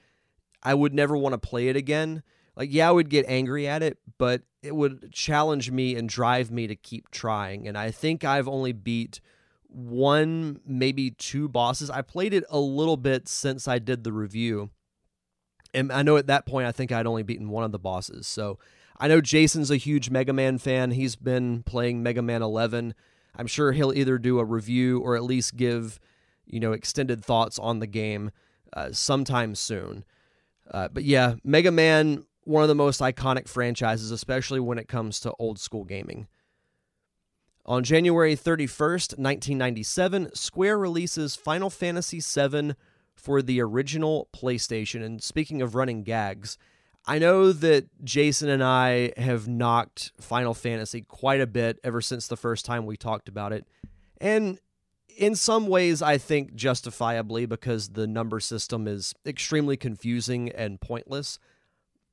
I 0.64 0.74
would 0.74 0.92
never 0.92 1.16
want 1.16 1.34
to 1.34 1.38
play 1.38 1.68
it 1.68 1.76
again. 1.76 2.24
Like 2.56 2.72
yeah, 2.72 2.88
I 2.88 2.92
would 2.92 3.08
get 3.08 3.24
angry 3.28 3.68
at 3.68 3.84
it, 3.84 3.98
but 4.18 4.42
it 4.62 4.74
would 4.74 5.12
challenge 5.12 5.70
me 5.70 5.94
and 5.94 6.08
drive 6.08 6.50
me 6.50 6.66
to 6.66 6.74
keep 6.74 7.08
trying. 7.10 7.68
And 7.68 7.78
I 7.78 7.92
think 7.92 8.24
I've 8.24 8.48
only 8.48 8.72
beat 8.72 9.20
one, 9.72 10.60
maybe 10.66 11.10
two 11.10 11.48
bosses. 11.48 11.90
I 11.90 12.02
played 12.02 12.34
it 12.34 12.44
a 12.50 12.58
little 12.58 12.96
bit 12.96 13.28
since 13.28 13.66
I 13.66 13.78
did 13.78 14.04
the 14.04 14.12
review. 14.12 14.70
And 15.74 15.90
I 15.90 16.02
know 16.02 16.16
at 16.16 16.26
that 16.26 16.46
point, 16.46 16.66
I 16.66 16.72
think 16.72 16.92
I'd 16.92 17.06
only 17.06 17.22
beaten 17.22 17.48
one 17.48 17.64
of 17.64 17.72
the 17.72 17.78
bosses. 17.78 18.26
So 18.26 18.58
I 18.98 19.08
know 19.08 19.20
Jason's 19.20 19.70
a 19.70 19.76
huge 19.76 20.10
Mega 20.10 20.32
Man 20.32 20.58
fan. 20.58 20.90
He's 20.92 21.16
been 21.16 21.62
playing 21.62 22.02
Mega 22.02 22.22
Man 22.22 22.42
11. 22.42 22.94
I'm 23.34 23.46
sure 23.46 23.72
he'll 23.72 23.92
either 23.92 24.18
do 24.18 24.38
a 24.38 24.44
review 24.44 25.00
or 25.00 25.16
at 25.16 25.22
least 25.22 25.56
give, 25.56 25.98
you 26.46 26.60
know, 26.60 26.72
extended 26.72 27.24
thoughts 27.24 27.58
on 27.58 27.78
the 27.78 27.86
game 27.86 28.30
uh, 28.74 28.92
sometime 28.92 29.54
soon. 29.54 30.04
Uh, 30.70 30.88
but 30.88 31.04
yeah, 31.04 31.34
Mega 31.42 31.70
Man, 31.70 32.26
one 32.44 32.62
of 32.62 32.68
the 32.68 32.74
most 32.74 33.00
iconic 33.00 33.48
franchises, 33.48 34.10
especially 34.10 34.60
when 34.60 34.78
it 34.78 34.88
comes 34.88 35.20
to 35.20 35.32
old 35.38 35.58
school 35.58 35.84
gaming. 35.84 36.28
On 37.64 37.84
January 37.84 38.34
31st, 38.34 39.18
1997, 39.18 40.34
Square 40.34 40.78
releases 40.78 41.36
Final 41.36 41.70
Fantasy 41.70 42.20
VII 42.20 42.74
for 43.14 43.40
the 43.40 43.60
original 43.60 44.28
PlayStation. 44.34 45.04
And 45.04 45.22
speaking 45.22 45.62
of 45.62 45.76
running 45.76 46.02
gags, 46.02 46.58
I 47.06 47.18
know 47.18 47.52
that 47.52 47.86
Jason 48.04 48.48
and 48.48 48.64
I 48.64 49.12
have 49.16 49.46
knocked 49.46 50.12
Final 50.20 50.54
Fantasy 50.54 51.02
quite 51.02 51.40
a 51.40 51.46
bit 51.46 51.78
ever 51.84 52.00
since 52.00 52.26
the 52.26 52.36
first 52.36 52.64
time 52.64 52.84
we 52.84 52.96
talked 52.96 53.28
about 53.28 53.52
it. 53.52 53.64
And 54.20 54.58
in 55.16 55.36
some 55.36 55.68
ways, 55.68 56.02
I 56.02 56.18
think 56.18 56.54
justifiably 56.54 57.46
because 57.46 57.90
the 57.90 58.08
number 58.08 58.40
system 58.40 58.88
is 58.88 59.14
extremely 59.24 59.76
confusing 59.76 60.48
and 60.50 60.80
pointless. 60.80 61.38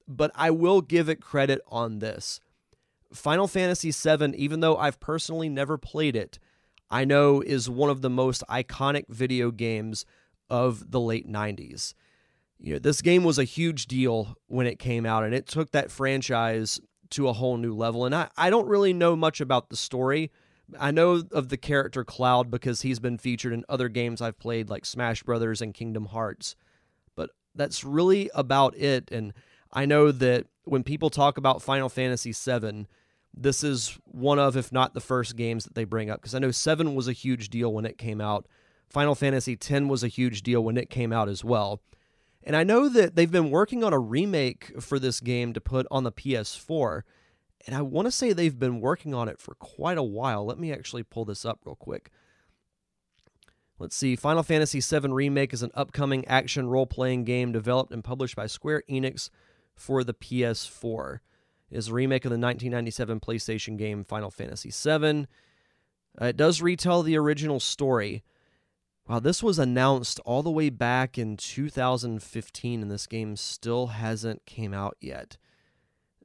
But 0.07 0.31
I 0.35 0.51
will 0.51 0.81
give 0.81 1.09
it 1.09 1.21
credit 1.21 1.61
on 1.67 1.99
this. 1.99 2.39
Final 3.13 3.47
Fantasy 3.47 3.91
VII, 3.91 4.35
even 4.35 4.59
though 4.59 4.77
I've 4.77 4.99
personally 4.99 5.49
never 5.49 5.77
played 5.77 6.15
it, 6.15 6.39
I 6.89 7.05
know 7.05 7.41
is 7.41 7.69
one 7.69 7.89
of 7.89 8.01
the 8.01 8.09
most 8.09 8.43
iconic 8.49 9.05
video 9.09 9.51
games 9.51 10.05
of 10.49 10.91
the 10.91 10.99
late 10.99 11.27
90s. 11.27 11.93
You 12.57 12.73
know, 12.73 12.79
this 12.79 13.01
game 13.01 13.23
was 13.23 13.39
a 13.39 13.43
huge 13.43 13.87
deal 13.87 14.35
when 14.47 14.67
it 14.67 14.79
came 14.79 15.05
out, 15.05 15.23
and 15.23 15.33
it 15.33 15.47
took 15.47 15.71
that 15.71 15.91
franchise 15.91 16.79
to 17.11 17.27
a 17.27 17.33
whole 17.33 17.57
new 17.57 17.73
level. 17.73 18.05
And 18.05 18.13
I, 18.13 18.29
I 18.37 18.49
don't 18.49 18.67
really 18.67 18.93
know 18.93 19.15
much 19.15 19.39
about 19.41 19.69
the 19.69 19.77
story. 19.77 20.31
I 20.79 20.91
know 20.91 21.23
of 21.31 21.49
the 21.49 21.57
character 21.57 22.03
Cloud 22.03 22.51
because 22.51 22.81
he's 22.81 22.99
been 22.99 23.17
featured 23.17 23.53
in 23.53 23.63
other 23.69 23.89
games 23.89 24.21
I've 24.21 24.37
played, 24.37 24.69
like 24.69 24.85
Smash 24.85 25.23
Brothers 25.23 25.61
and 25.61 25.73
Kingdom 25.73 26.05
Hearts. 26.05 26.55
But 27.15 27.31
that's 27.55 27.83
really 27.83 28.29
about 28.35 28.75
it. 28.77 29.09
And 29.11 29.33
I 29.71 29.85
know 29.85 30.11
that 30.11 30.47
when 30.63 30.83
people 30.83 31.09
talk 31.09 31.37
about 31.37 31.61
Final 31.61 31.89
Fantasy 31.89 32.31
VII, 32.31 32.87
this 33.33 33.63
is 33.63 33.97
one 34.05 34.39
of, 34.39 34.57
if 34.57 34.71
not 34.71 34.93
the 34.93 35.01
first 35.01 35.35
games 35.35 35.63
that 35.63 35.75
they 35.75 35.83
bring 35.83 36.09
up. 36.09 36.21
Because 36.21 36.35
I 36.35 36.39
know 36.39 36.51
7 36.51 36.95
was 36.95 37.07
a 37.07 37.13
huge 37.13 37.49
deal 37.49 37.73
when 37.73 37.85
it 37.85 37.97
came 37.97 38.21
out. 38.21 38.47
Final 38.89 39.15
Fantasy 39.15 39.53
X 39.53 39.69
was 39.81 40.03
a 40.03 40.07
huge 40.07 40.41
deal 40.41 40.63
when 40.63 40.77
it 40.77 40.89
came 40.89 41.13
out 41.13 41.29
as 41.29 41.43
well. 41.43 41.81
And 42.43 42.55
I 42.55 42.63
know 42.63 42.89
that 42.89 43.15
they've 43.15 43.31
been 43.31 43.51
working 43.51 43.83
on 43.83 43.93
a 43.93 43.99
remake 43.99 44.81
for 44.81 44.97
this 44.97 45.19
game 45.19 45.53
to 45.53 45.61
put 45.61 45.85
on 45.91 46.03
the 46.03 46.11
PS4. 46.11 47.03
And 47.67 47.75
I 47.75 47.81
want 47.81 48.07
to 48.07 48.11
say 48.11 48.33
they've 48.33 48.57
been 48.57 48.79
working 48.79 49.13
on 49.13 49.27
it 49.27 49.39
for 49.39 49.53
quite 49.55 49.97
a 49.97 50.03
while. 50.03 50.45
Let 50.45 50.57
me 50.57 50.71
actually 50.71 51.03
pull 51.03 51.25
this 51.25 51.45
up 51.45 51.59
real 51.65 51.75
quick. 51.75 52.09
Let's 53.77 53.95
see. 53.95 54.15
Final 54.15 54.43
Fantasy 54.43 54.81
VII 54.81 55.09
Remake 55.09 55.53
is 55.53 55.61
an 55.61 55.71
upcoming 55.73 56.25
action 56.27 56.67
role 56.67 56.87
playing 56.87 57.25
game 57.25 57.51
developed 57.51 57.93
and 57.93 58.03
published 58.03 58.35
by 58.35 58.47
Square 58.47 58.83
Enix 58.89 59.29
for 59.79 60.03
the 60.03 60.13
PS4 60.13 61.19
is 61.71 61.87
a 61.87 61.93
remake 61.93 62.25
of 62.25 62.29
the 62.29 62.33
1997 62.33 63.19
PlayStation 63.19 63.77
game 63.77 64.03
Final 64.03 64.29
Fantasy 64.29 64.71
VII. 64.71 65.27
Uh, 66.21 66.25
it 66.25 66.37
does 66.37 66.61
retell 66.61 67.01
the 67.01 67.17
original 67.17 67.59
story. 67.59 68.23
Wow, 69.07 69.19
this 69.19 69.41
was 69.41 69.57
announced 69.57 70.19
all 70.25 70.43
the 70.43 70.51
way 70.51 70.69
back 70.69 71.17
in 71.17 71.37
2015, 71.37 72.81
and 72.81 72.91
this 72.91 73.07
game 73.07 73.35
still 73.35 73.87
hasn't 73.87 74.45
came 74.45 74.73
out 74.73 74.97
yet. 74.99 75.37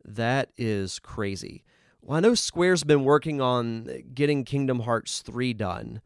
That 0.05 0.51
is 0.57 0.99
crazy. 0.99 1.65
Well, 2.03 2.19
I 2.19 2.21
know 2.21 2.35
Square's 2.35 2.85
been 2.85 3.05
working 3.05 3.41
on 3.41 3.89
getting 4.15 4.45
Kingdom 4.45 4.81
Hearts 4.81 5.23
3 5.23 5.55
done, 5.55 6.03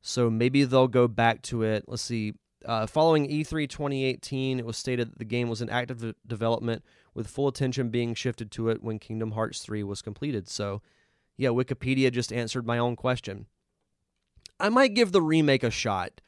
so 0.00 0.30
maybe 0.30 0.64
they'll 0.64 0.88
go 0.88 1.06
back 1.06 1.42
to 1.42 1.62
it. 1.62 1.84
Let's 1.86 2.02
see. 2.02 2.34
Uh, 2.66 2.86
following 2.86 3.28
E3 3.28 3.68
2018, 3.68 4.58
it 4.58 4.66
was 4.66 4.76
stated 4.76 5.12
that 5.12 5.18
the 5.18 5.24
game 5.24 5.48
was 5.48 5.62
in 5.62 5.70
active 5.70 6.14
development 6.26 6.82
with 7.14 7.28
full 7.28 7.48
attention 7.48 7.90
being 7.90 8.14
shifted 8.14 8.50
to 8.52 8.68
it 8.68 8.82
when 8.82 8.98
Kingdom 8.98 9.32
Hearts 9.32 9.60
3 9.60 9.82
was 9.84 10.02
completed. 10.02 10.48
So, 10.48 10.82
yeah, 11.36 11.50
Wikipedia 11.50 12.12
just 12.12 12.32
answered 12.32 12.66
my 12.66 12.78
own 12.78 12.96
question. 12.96 13.46
I 14.58 14.68
might 14.68 14.94
give 14.94 15.12
the 15.12 15.22
remake 15.22 15.62
a 15.62 15.70
shot. 15.70 16.20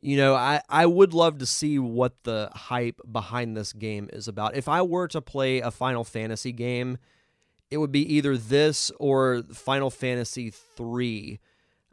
You 0.00 0.16
know, 0.16 0.34
I, 0.34 0.60
I 0.68 0.86
would 0.86 1.12
love 1.12 1.38
to 1.38 1.46
see 1.46 1.78
what 1.78 2.22
the 2.22 2.50
hype 2.54 3.00
behind 3.10 3.56
this 3.56 3.72
game 3.72 4.08
is 4.12 4.28
about. 4.28 4.54
If 4.54 4.68
I 4.68 4.82
were 4.82 5.08
to 5.08 5.20
play 5.20 5.60
a 5.60 5.70
Final 5.70 6.04
Fantasy 6.04 6.52
game, 6.52 6.98
it 7.70 7.78
would 7.78 7.92
be 7.92 8.14
either 8.14 8.36
this 8.36 8.92
or 9.00 9.42
Final 9.52 9.90
Fantasy 9.90 10.50
3. 10.50 11.40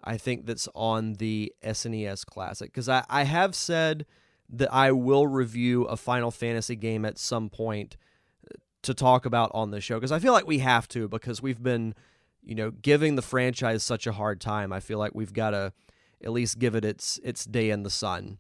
I 0.06 0.18
think 0.18 0.46
that's 0.46 0.68
on 0.76 1.14
the 1.14 1.54
SNES 1.64 2.26
Classic. 2.26 2.72
Because 2.72 2.88
I, 2.88 3.04
I 3.10 3.24
have 3.24 3.56
said 3.56 4.06
that 4.50 4.72
I 4.74 4.92
will 4.92 5.28
review 5.28 5.86
a 5.86 5.98
Final 5.98 6.32
Fantasy 6.32 6.76
game 6.76 7.06
at 7.06 7.18
some 7.18 7.50
point 7.50 7.98
uh, 8.46 8.56
to 8.84 8.94
talk 8.94 9.26
about 9.26 9.52
on 9.54 9.72
the 9.72 9.82
show 9.82 9.96
because 9.96 10.12
I 10.12 10.20
feel 10.20 10.34
like 10.34 10.48
we 10.48 10.60
have 10.60 10.88
to 10.90 11.08
because 11.08 11.42
we've 11.42 11.62
been, 11.62 11.96
you 12.44 12.54
know, 12.54 12.70
giving 12.72 13.16
the 13.16 13.22
franchise 13.24 13.84
such 13.84 14.06
a 14.06 14.12
hard 14.12 14.40
time. 14.40 14.72
I 14.72 14.80
feel 14.80 15.00
like 15.00 15.16
we've 15.16 15.34
got 15.34 15.52
to 15.52 15.74
at 16.24 16.32
least 16.32 16.60
give 16.60 16.76
it 16.76 16.86
its 16.86 17.20
its 17.24 17.46
day 17.46 17.72
in 17.72 17.84
the 17.84 17.90
sun. 17.90 18.38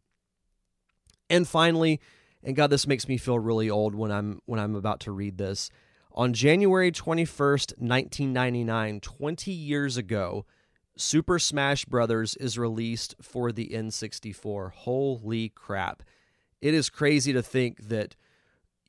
And 1.29 1.48
finally, 1.48 2.00
and 2.43 2.55
God, 2.55 2.69
this 2.69 2.86
makes 2.86 3.07
me 3.07 3.17
feel 3.17 3.39
really 3.39 3.69
old 3.69 3.95
when 3.95 4.12
I'm 4.12 4.41
when 4.45 4.60
I'm 4.60 4.75
about 4.75 5.00
to 5.01 5.12
read 5.12 5.38
this. 5.38 5.69
On 6.12 6.34
January 6.34 6.93
21st, 6.93 7.77
1999, 7.77 9.01
20 9.01 9.51
years 9.51 9.98
ago, 9.98 10.45
Super 10.98 11.40
Smash 11.40 11.86
Brothers 11.86 12.36
is 12.36 12.58
released 12.58 13.16
for 13.22 13.52
the 13.52 13.70
N64. 13.74 14.72
Holy 14.72 15.50
crap. 15.50 16.04
It 16.62 16.74
is 16.74 16.90
crazy 16.90 17.34
to 17.34 17.42
think 17.42 17.90
that 17.90 18.16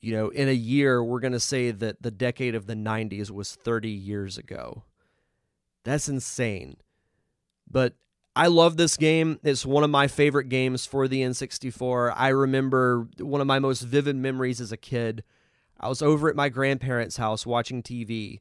you 0.00 0.12
know, 0.12 0.28
in 0.28 0.48
a 0.48 0.52
year, 0.52 1.02
we're 1.02 1.20
going 1.20 1.32
to 1.32 1.40
say 1.40 1.70
that 1.70 2.02
the 2.02 2.10
decade 2.10 2.54
of 2.54 2.66
the 2.66 2.74
90s 2.74 3.30
was 3.30 3.54
30 3.54 3.90
years 3.90 4.38
ago. 4.38 4.84
That's 5.84 6.08
insane. 6.08 6.76
But 7.68 7.94
I 8.36 8.48
love 8.48 8.76
this 8.76 8.96
game. 8.96 9.40
It's 9.42 9.64
one 9.64 9.82
of 9.82 9.90
my 9.90 10.06
favorite 10.06 10.48
games 10.48 10.86
for 10.86 11.08
the 11.08 11.22
N64. 11.22 12.12
I 12.14 12.28
remember 12.28 13.08
one 13.18 13.40
of 13.40 13.46
my 13.46 13.58
most 13.58 13.82
vivid 13.82 14.14
memories 14.14 14.60
as 14.60 14.70
a 14.70 14.76
kid. 14.76 15.24
I 15.80 15.88
was 15.88 16.02
over 16.02 16.28
at 16.28 16.36
my 16.36 16.50
grandparents' 16.50 17.16
house 17.16 17.44
watching 17.46 17.82
TV, 17.82 18.40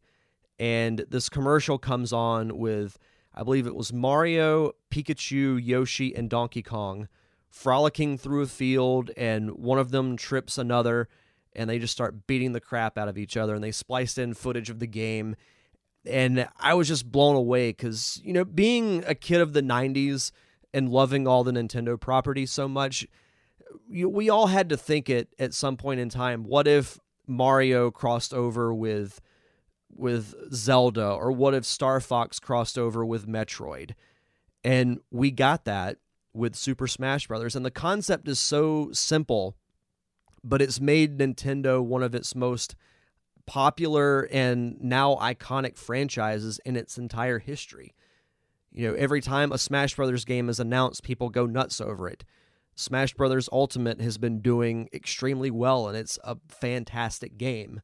and 0.60 1.06
this 1.10 1.30
commercial 1.30 1.78
comes 1.78 2.14
on 2.14 2.58
with, 2.58 3.00
I 3.36 3.44
believe 3.44 3.68
it 3.68 3.76
was 3.76 3.94
Mario, 3.94 4.72
Pikachu, 4.90 5.60
Yoshi, 5.64 6.16
and 6.16 6.30
Donkey 6.30 6.64
Kong 6.64 7.08
frolicking 7.50 8.18
through 8.18 8.42
a 8.42 8.48
field, 8.48 9.12
and 9.16 9.52
one 9.52 9.78
of 9.78 9.92
them 9.92 10.18
trips 10.18 10.58
another, 10.58 11.08
and 11.54 11.70
they 11.70 11.80
just 11.80 11.94
start 11.94 12.26
beating 12.28 12.54
the 12.54 12.60
crap 12.60 12.98
out 12.98 13.08
of 13.08 13.18
each 13.18 13.38
other. 13.38 13.56
And 13.56 13.64
they 13.64 13.72
spliced 13.72 14.18
in 14.18 14.34
footage 14.34 14.70
of 14.70 14.80
the 14.80 14.88
game 14.88 15.36
and 16.06 16.48
I 16.60 16.74
was 16.74 16.88
just 16.88 17.12
blown 17.12 17.36
away 17.36 17.70
because 17.70 18.22
you 18.24 18.34
know 18.34 18.46
being 18.46 19.04
a 19.08 19.16
kid 19.16 19.42
of 19.42 19.54
the 19.54 19.62
'90s 19.62 20.32
and 20.74 20.90
loving 20.90 21.28
all 21.28 21.44
the 21.44 21.52
Nintendo 21.52 22.00
properties 22.00 22.52
so 22.52 22.68
much, 22.68 23.08
we 23.90 24.30
all 24.30 24.48
had 24.48 24.70
to 24.70 24.78
think 24.78 25.10
it 25.10 25.30
at 25.40 25.54
some 25.54 25.78
point 25.78 26.00
in 26.00 26.10
time. 26.10 26.44
What 26.44 26.68
if 26.68 27.00
Mario 27.28 27.92
crossed 27.92 28.34
over 28.34 28.74
with 28.74 29.22
with 29.96 30.36
Zelda, 30.54 31.10
or 31.12 31.32
what 31.32 31.54
if 31.54 31.66
Star 31.66 32.00
Fox 32.00 32.40
crossed 32.40 32.78
over 32.78 33.06
with 33.06 33.28
Metroid? 33.28 33.92
And 34.64 35.00
we 35.12 35.32
got 35.32 35.66
that 35.66 35.98
with 36.34 36.56
Super 36.56 36.88
Smash 36.88 37.28
Brothers, 37.28 37.56
and 37.56 37.66
the 37.66 37.72
concept 37.72 38.28
is 38.28 38.40
so 38.40 38.90
simple, 38.92 39.56
but 40.44 40.62
it's 40.62 40.82
made 40.82 41.18
Nintendo 41.18 41.84
one 41.84 42.04
of 42.04 42.14
its 42.14 42.36
most 42.36 42.76
popular 43.46 44.28
and 44.32 44.78
now 44.82 45.16
iconic 45.16 45.78
franchises 45.78 46.60
in 46.66 46.76
its 46.76 46.98
entire 46.98 47.40
history. 47.40 47.94
You 48.72 48.90
know, 48.90 48.94
every 48.96 49.22
time 49.22 49.52
a 49.52 49.58
Smash 49.58 49.96
Brothers 49.96 50.26
game 50.26 50.50
is 50.50 50.60
announced, 50.60 51.04
people 51.04 51.30
go 51.30 51.46
nuts 51.46 51.80
over 51.80 52.10
it. 52.10 52.26
Smash 52.76 53.14
Brothers 53.14 53.48
Ultimate 53.52 54.02
has 54.02 54.18
been 54.18 54.42
doing 54.42 54.90
extremely 54.94 55.50
well 55.50 55.88
and 55.88 55.98
it's 55.98 56.20
a 56.24 56.38
fantastic 56.50 57.38
game. 57.38 57.82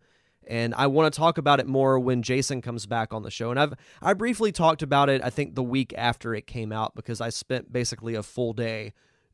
And 0.48 0.74
I 0.76 0.88
want 0.88 1.14
to 1.14 1.18
talk 1.18 1.38
about 1.38 1.60
it 1.60 1.68
more 1.68 2.00
when 2.00 2.24
Jason 2.24 2.62
comes 2.62 2.86
back 2.86 3.14
on 3.14 3.24
the 3.24 3.32
show. 3.32 3.52
And 3.52 3.60
I've 3.60 3.74
I 4.02 4.14
briefly 4.14 4.52
talked 4.52 4.82
about 4.82 5.10
it 5.10 5.24
I 5.24 5.30
think 5.30 5.56
the 5.56 5.64
week 5.64 5.94
after 5.98 6.34
it 6.34 6.48
came 6.48 6.72
out 6.72 6.96
because 6.96 7.22
I 7.22 7.30
spent 7.30 7.72
basically 7.72 8.16
a 8.16 8.24
full 8.24 8.54
day 8.54 8.94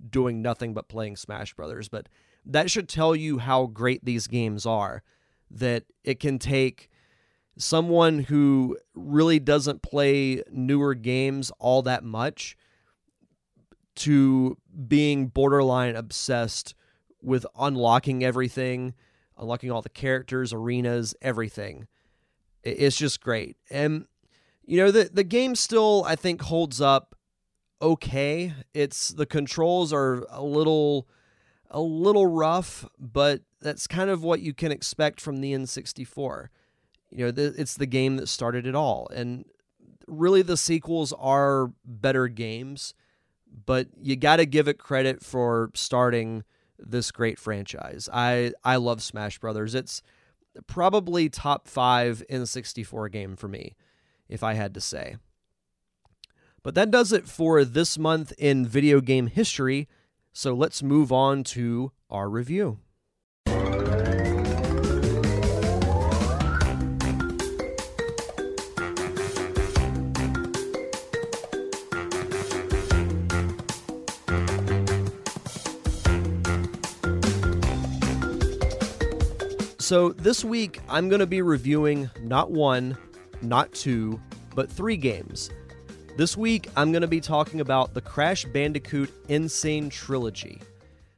doing 0.10 0.42
nothing 0.42 0.74
but 0.74 0.90
playing 0.90 1.16
Smash 1.16 1.54
Brothers, 1.54 1.90
but 1.90 2.08
that 2.46 2.70
should 2.70 2.88
tell 2.88 3.16
you 3.16 3.40
how 3.40 3.66
great 3.66 4.06
these 4.06 4.28
games 4.28 4.66
are 4.66 5.04
that 5.50 5.84
it 6.04 6.20
can 6.20 6.40
take 6.40 6.90
someone 7.58 8.20
who 8.20 8.78
really 8.94 9.40
doesn't 9.40 9.82
play 9.82 10.44
newer 10.52 10.94
games 10.94 11.52
all 11.60 11.82
that 11.82 12.04
much 12.04 12.56
to 13.96 14.58
being 14.88 15.28
borderline 15.28 15.96
obsessed 15.96 16.76
with 17.22 17.46
unlocking 17.58 18.24
everything, 18.24 18.94
Uh, 19.38 19.42
unlocking 19.42 19.72
all 19.72 19.82
the 19.82 19.90
characters, 19.90 20.54
arenas, 20.54 21.16
everything. 21.22 21.88
It's 22.64 22.98
just 22.98 23.22
great. 23.22 23.58
And 23.70 24.06
you 24.66 24.78
know, 24.78 24.92
the 24.92 25.10
the 25.12 25.24
game 25.24 25.56
still 25.56 26.04
I 26.06 26.16
think 26.16 26.42
holds 26.42 26.82
up 26.82 27.16
okay. 27.82 28.54
It's 28.74 29.10
the 29.10 29.26
controls 29.26 29.94
are 29.94 30.26
a 30.30 30.44
little 30.44 31.08
a 31.70 31.80
little 31.80 32.28
rough, 32.28 32.86
but 33.00 33.42
that's 33.62 33.88
kind 33.88 34.10
of 34.10 34.24
what 34.24 34.42
you 34.42 34.54
can 34.54 34.72
expect 34.72 35.20
from 35.20 35.42
the 35.42 35.54
N64. 35.54 36.48
You 37.10 37.26
know, 37.26 37.32
the, 37.32 37.54
it's 37.58 37.76
the 37.76 37.86
game 37.86 38.18
that 38.18 38.28
started 38.28 38.68
it 38.68 38.76
all. 38.76 39.08
And 39.14 39.46
really, 40.08 40.42
the 40.42 40.58
sequels 40.58 41.14
are 41.14 41.72
better 41.86 42.28
games, 42.28 42.94
but 43.66 43.88
you 44.02 44.16
got 44.16 44.38
to 44.38 44.46
give 44.46 44.68
it 44.68 44.78
credit 44.78 45.24
for 45.24 45.72
starting 45.74 46.44
this 46.80 47.12
great 47.12 47.40
franchise. 47.40 48.10
I, 48.12 48.54
I 48.64 48.78
love 48.78 49.02
Smash 49.02 49.40
Brothers. 49.40 49.76
It's 49.76 50.02
probably 50.68 51.30
top 51.30 51.68
five 51.68 52.24
N64 52.30 53.12
game 53.12 53.36
for 53.36 53.48
me, 53.48 53.76
if 54.30 54.44
I 54.44 54.54
had 54.54 54.74
to 54.74 54.82
say. 54.82 55.18
But 56.64 56.76
that 56.76 56.92
does 56.92 57.14
it 57.14 57.28
for 57.28 57.64
this 57.64 57.98
month 57.98 58.34
in 58.38 58.66
video 58.66 59.00
game 59.00 59.28
history. 59.28 59.88
So 60.34 60.54
let's 60.54 60.84
move 60.84 61.12
on 61.12 61.44
to 61.46 61.92
our 62.10 62.30
review. 62.30 62.80
So, 79.88 80.12
this 80.12 80.44
week 80.44 80.82
I'm 80.90 81.08
going 81.08 81.22
to 81.22 81.26
be 81.26 81.42
reviewing 81.42 82.10
not 82.22 82.52
one, 82.52 82.98
not 83.42 83.72
two, 83.72 84.20
but 84.54 84.70
three 84.70 84.98
games. 84.98 85.50
This 86.18 86.36
week 86.36 86.70
I'm 86.76 86.92
going 86.92 87.04
to 87.04 87.08
be 87.08 87.22
talking 87.22 87.62
about 87.62 87.94
the 87.94 88.02
Crash 88.02 88.44
Bandicoot 88.44 89.10
N. 89.30 89.48
Sane 89.48 89.90
Trilogy. 89.90 90.62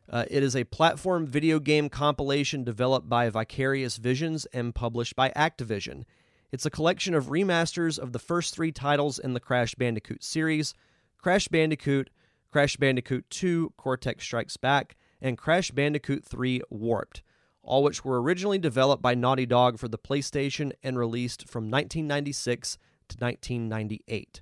Uh, 0.07 0.25
it 0.29 0.43
is 0.43 0.55
a 0.55 0.65
platform 0.65 1.25
video 1.25 1.57
game 1.57 1.89
compilation 1.89 2.63
developed 2.63 3.09
by 3.09 3.27
Vicarious 3.31 3.97
Visions 3.97 4.45
and 4.53 4.75
published 4.75 5.15
by 5.15 5.31
Activision. 5.31 6.03
It's 6.51 6.67
a 6.67 6.69
collection 6.69 7.15
of 7.15 7.29
remasters 7.29 7.97
of 7.97 8.11
the 8.11 8.19
first 8.19 8.53
three 8.53 8.71
titles 8.71 9.17
in 9.17 9.33
the 9.33 9.39
Crash 9.39 9.73
Bandicoot 9.73 10.23
series 10.23 10.75
Crash 11.17 11.47
Bandicoot, 11.47 12.11
Crash 12.51 12.77
Bandicoot 12.77 13.31
2 13.31 13.73
Cortex 13.77 14.23
Strikes 14.23 14.57
Back, 14.57 14.95
and 15.19 15.39
Crash 15.39 15.71
Bandicoot 15.71 16.23
3 16.23 16.61
Warped 16.69 17.23
all 17.69 17.83
which 17.83 18.03
were 18.03 18.19
originally 18.19 18.57
developed 18.57 19.01
by 19.01 19.13
Naughty 19.13 19.45
Dog 19.45 19.77
for 19.77 19.87
the 19.87 19.97
PlayStation 19.97 20.71
and 20.81 20.97
released 20.97 21.47
from 21.47 21.65
1996 21.65 22.79
to 23.09 23.17
1998. 23.17 24.41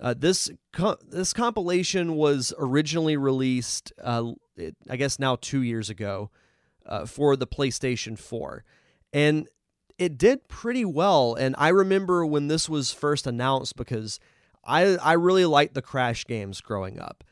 Uh, 0.00 0.14
this 0.16 0.50
co- 0.72 0.96
this 1.06 1.34
compilation 1.34 2.14
was 2.16 2.54
originally 2.58 3.16
released, 3.16 3.92
uh, 4.02 4.32
it, 4.56 4.74
I 4.88 4.96
guess 4.96 5.18
now 5.18 5.36
two 5.38 5.62
years 5.62 5.90
ago, 5.90 6.30
uh, 6.86 7.04
for 7.04 7.36
the 7.36 7.46
PlayStation 7.46 8.18
4, 8.18 8.64
and 9.12 9.48
it 9.98 10.16
did 10.16 10.48
pretty 10.48 10.84
well. 10.86 11.34
And 11.34 11.54
I 11.58 11.68
remember 11.68 12.24
when 12.24 12.48
this 12.48 12.70
was 12.70 12.90
first 12.90 13.26
announced 13.26 13.76
because 13.76 14.18
I 14.64 14.96
I 14.96 15.12
really 15.12 15.44
liked 15.44 15.74
the 15.74 15.82
Crash 15.82 16.24
games 16.24 16.62
growing 16.62 16.98
up. 16.98 17.22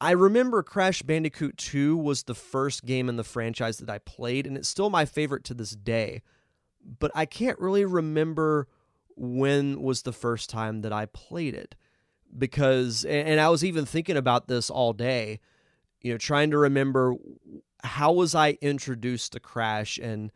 I 0.00 0.12
remember 0.12 0.62
Crash 0.62 1.02
Bandicoot 1.02 1.56
2 1.56 1.96
was 1.96 2.24
the 2.24 2.34
first 2.34 2.84
game 2.84 3.08
in 3.08 3.16
the 3.16 3.24
franchise 3.24 3.78
that 3.78 3.90
I 3.90 3.98
played, 3.98 4.46
and 4.46 4.56
it's 4.56 4.68
still 4.68 4.90
my 4.90 5.04
favorite 5.04 5.44
to 5.44 5.54
this 5.54 5.70
day. 5.70 6.22
But 6.98 7.10
I 7.14 7.26
can't 7.26 7.58
really 7.58 7.84
remember 7.84 8.68
when 9.16 9.80
was 9.82 10.02
the 10.02 10.12
first 10.12 10.50
time 10.50 10.82
that 10.82 10.92
I 10.92 11.06
played 11.06 11.54
it. 11.54 11.74
Because, 12.36 13.04
and 13.04 13.40
I 13.40 13.48
was 13.48 13.64
even 13.64 13.86
thinking 13.86 14.16
about 14.16 14.48
this 14.48 14.68
all 14.68 14.92
day, 14.92 15.38
you 16.00 16.12
know, 16.12 16.18
trying 16.18 16.50
to 16.50 16.58
remember 16.58 17.14
how 17.84 18.12
was 18.12 18.34
I 18.34 18.58
introduced 18.60 19.32
to 19.32 19.40
Crash, 19.40 19.98
and 19.98 20.32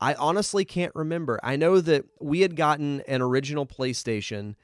I 0.00 0.14
honestly 0.14 0.64
can't 0.64 0.94
remember. 0.94 1.38
I 1.42 1.56
know 1.56 1.80
that 1.80 2.06
we 2.20 2.40
had 2.40 2.56
gotten 2.56 3.02
an 3.02 3.20
original 3.20 3.66
PlayStation, 3.66 4.54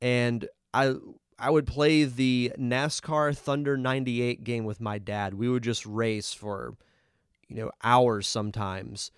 and 0.00 0.48
I 0.72 0.94
I 1.40 1.48
would 1.48 1.66
play 1.66 2.04
the 2.04 2.52
NASCAR 2.58 3.36
Thunder 3.36 3.78
98 3.78 4.44
game 4.44 4.64
with 4.64 4.78
my 4.78 4.98
dad. 4.98 5.34
We 5.34 5.48
would 5.48 5.62
just 5.62 5.86
race 5.86 6.34
for, 6.34 6.76
you 7.48 7.56
know, 7.56 7.70
hours 7.82 8.28
sometimes. 8.28 9.10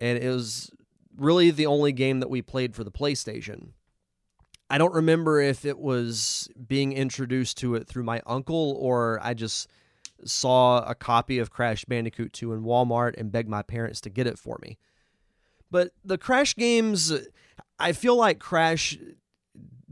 And 0.00 0.18
it 0.18 0.30
was 0.30 0.70
really 1.14 1.50
the 1.50 1.66
only 1.66 1.92
game 1.92 2.20
that 2.20 2.30
we 2.30 2.40
played 2.40 2.74
for 2.74 2.84
the 2.84 2.90
PlayStation. 2.90 3.72
I 4.70 4.78
don't 4.78 4.94
remember 4.94 5.40
if 5.42 5.66
it 5.66 5.78
was 5.78 6.48
being 6.66 6.92
introduced 6.92 7.58
to 7.58 7.74
it 7.74 7.86
through 7.86 8.04
my 8.04 8.22
uncle 8.26 8.76
or 8.80 9.20
I 9.22 9.34
just 9.34 9.68
saw 10.24 10.82
a 10.88 10.94
copy 10.94 11.38
of 11.38 11.50
Crash 11.50 11.84
Bandicoot 11.84 12.32
2 12.32 12.54
in 12.54 12.62
Walmart 12.62 13.14
and 13.18 13.30
begged 13.30 13.48
my 13.48 13.62
parents 13.62 14.00
to 14.02 14.10
get 14.10 14.26
it 14.26 14.38
for 14.38 14.58
me. 14.62 14.78
But 15.70 15.90
the 16.02 16.16
Crash 16.16 16.54
games, 16.54 17.12
I 17.78 17.92
feel 17.92 18.16
like 18.16 18.38
Crash 18.38 18.96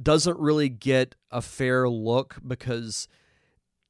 doesn't 0.01 0.39
really 0.39 0.69
get 0.69 1.15
a 1.31 1.41
fair 1.41 1.89
look 1.89 2.37
because 2.47 3.09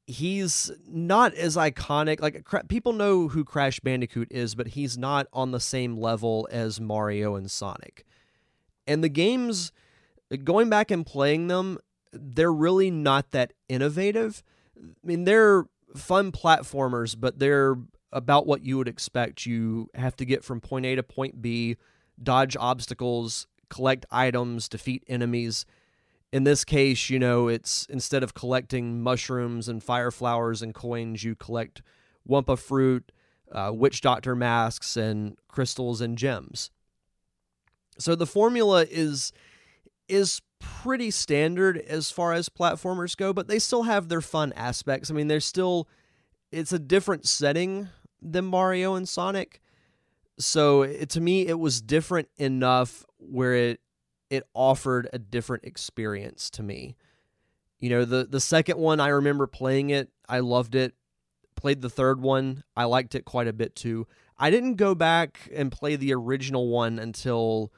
he's 0.06 0.70
not 0.86 1.34
as 1.34 1.56
iconic. 1.56 2.20
Like 2.20 2.46
people 2.68 2.92
know 2.92 3.28
who 3.28 3.44
Crash 3.44 3.80
Bandicoot 3.80 4.28
is, 4.30 4.54
but 4.54 4.68
he's 4.68 4.96
not 4.96 5.26
on 5.32 5.50
the 5.50 5.60
same 5.60 5.96
level 5.96 6.48
as 6.50 6.80
Mario 6.80 7.34
and 7.34 7.50
Sonic. 7.50 8.04
And 8.86 9.02
the 9.02 9.08
games, 9.08 9.72
going 10.44 10.70
back 10.70 10.90
and 10.90 11.04
playing 11.04 11.48
them, 11.48 11.78
they're 12.12 12.52
really 12.52 12.90
not 12.90 13.32
that 13.32 13.52
innovative. 13.68 14.42
I 14.78 14.82
mean, 15.02 15.24
they're 15.24 15.64
fun 15.96 16.30
platformers, 16.30 17.16
but 17.18 17.38
they're 17.38 17.76
about 18.12 18.46
what 18.46 18.62
you 18.62 18.78
would 18.78 18.88
expect. 18.88 19.44
You 19.44 19.90
have 19.94 20.14
to 20.16 20.24
get 20.24 20.44
from 20.44 20.60
point 20.60 20.86
A 20.86 20.94
to 20.94 21.02
point 21.02 21.42
B, 21.42 21.76
dodge 22.22 22.56
obstacles, 22.58 23.48
collect 23.68 24.06
items, 24.10 24.68
defeat 24.68 25.02
enemies 25.08 25.66
In 26.32 26.44
this 26.44 26.64
case, 26.64 27.08
you 27.08 27.18
know, 27.18 27.48
it's 27.48 27.86
instead 27.88 28.22
of 28.22 28.34
collecting 28.34 29.00
mushrooms 29.02 29.68
and 29.68 29.82
fire 29.82 30.10
flowers 30.10 30.60
and 30.60 30.74
coins, 30.74 31.22
you 31.22 31.34
collect 31.34 31.82
Wumpa 32.28 32.58
fruit, 32.58 33.12
uh, 33.52 33.70
witch 33.72 34.00
doctor 34.00 34.34
masks, 34.34 34.96
and 34.96 35.36
crystals 35.48 36.00
and 36.00 36.18
gems. 36.18 36.70
So 37.98 38.14
the 38.14 38.26
formula 38.26 38.86
is 38.90 39.32
is 40.08 40.40
pretty 40.58 41.10
standard 41.10 41.78
as 41.78 42.10
far 42.10 42.32
as 42.32 42.48
platformers 42.48 43.16
go, 43.16 43.32
but 43.32 43.48
they 43.48 43.58
still 43.58 43.84
have 43.84 44.08
their 44.08 44.20
fun 44.20 44.52
aspects. 44.54 45.10
I 45.10 45.14
mean, 45.14 45.28
they're 45.28 45.40
still 45.40 45.88
it's 46.52 46.72
a 46.72 46.78
different 46.78 47.26
setting 47.26 47.88
than 48.22 48.44
Mario 48.44 48.94
and 48.94 49.08
Sonic. 49.08 49.60
So 50.38 50.82
it, 50.82 51.08
to 51.10 51.20
me, 51.20 51.46
it 51.46 51.58
was 51.58 51.80
different 51.80 52.28
enough 52.36 53.04
where 53.18 53.54
it 53.54 53.80
it 54.30 54.44
offered 54.54 55.08
a 55.12 55.18
different 55.18 55.64
experience 55.64 56.50
to 56.50 56.62
me. 56.62 56.96
You 57.78 57.90
know, 57.90 58.04
the 58.04 58.24
the 58.24 58.40
second 58.40 58.78
one 58.78 59.00
I 59.00 59.08
remember 59.08 59.46
playing 59.46 59.90
it, 59.90 60.10
I 60.28 60.40
loved 60.40 60.74
it. 60.74 60.94
Played 61.54 61.82
the 61.82 61.90
third 61.90 62.20
one, 62.20 62.64
I 62.76 62.84
liked 62.84 63.14
it 63.14 63.24
quite 63.24 63.48
a 63.48 63.52
bit 63.52 63.74
too. 63.74 64.06
I 64.38 64.50
didn't 64.50 64.74
go 64.74 64.94
back 64.94 65.48
and 65.54 65.72
play 65.72 65.96
the 65.96 66.12
original 66.12 66.68
one 66.68 66.98
until 66.98 67.72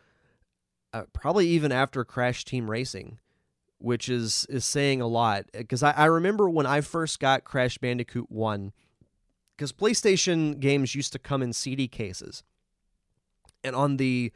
uh, 0.92 1.04
probably 1.12 1.46
even 1.48 1.70
after 1.70 2.04
Crash 2.04 2.44
Team 2.44 2.70
Racing, 2.70 3.18
which 3.78 4.08
is 4.08 4.46
is 4.48 4.64
saying 4.64 5.00
a 5.00 5.06
lot. 5.06 5.46
Because 5.52 5.82
I, 5.82 5.92
I 5.92 6.06
remember 6.06 6.48
when 6.48 6.66
I 6.66 6.80
first 6.80 7.20
got 7.20 7.44
Crash 7.44 7.78
Bandicoot 7.78 8.30
One, 8.30 8.72
because 9.56 9.72
PlayStation 9.72 10.58
games 10.58 10.94
used 10.94 11.12
to 11.12 11.18
come 11.18 11.42
in 11.42 11.52
CD 11.52 11.86
cases, 11.86 12.42
and 13.62 13.76
on 13.76 13.96
the 13.96 14.32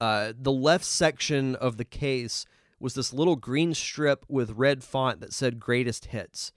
uh, 0.00 0.32
the 0.38 0.52
left 0.52 0.84
section 0.84 1.54
of 1.56 1.76
the 1.76 1.84
case 1.84 2.46
was 2.78 2.94
this 2.94 3.12
little 3.12 3.36
green 3.36 3.74
strip 3.74 4.24
with 4.28 4.52
red 4.52 4.82
font 4.82 5.20
that 5.20 5.32
said 5.32 5.60
"Greatest 5.60 6.06
Hits." 6.06 6.52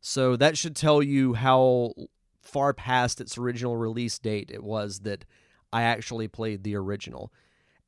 So 0.00 0.36
that 0.36 0.56
should 0.56 0.76
tell 0.76 1.02
you 1.02 1.34
how 1.34 1.92
far 2.40 2.72
past 2.72 3.20
its 3.20 3.36
original 3.36 3.76
release 3.76 4.18
date 4.18 4.50
it 4.52 4.62
was 4.62 5.00
that 5.00 5.24
I 5.72 5.82
actually 5.82 6.28
played 6.28 6.62
the 6.62 6.76
original. 6.76 7.32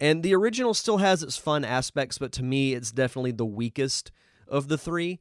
And 0.00 0.22
the 0.22 0.34
original 0.34 0.74
still 0.74 0.98
has 0.98 1.22
its 1.22 1.36
fun 1.36 1.64
aspects, 1.64 2.18
but 2.18 2.32
to 2.32 2.42
me, 2.42 2.74
it's 2.74 2.92
definitely 2.92 3.32
the 3.32 3.46
weakest 3.46 4.12
of 4.46 4.68
the 4.68 4.78
three. 4.78 5.20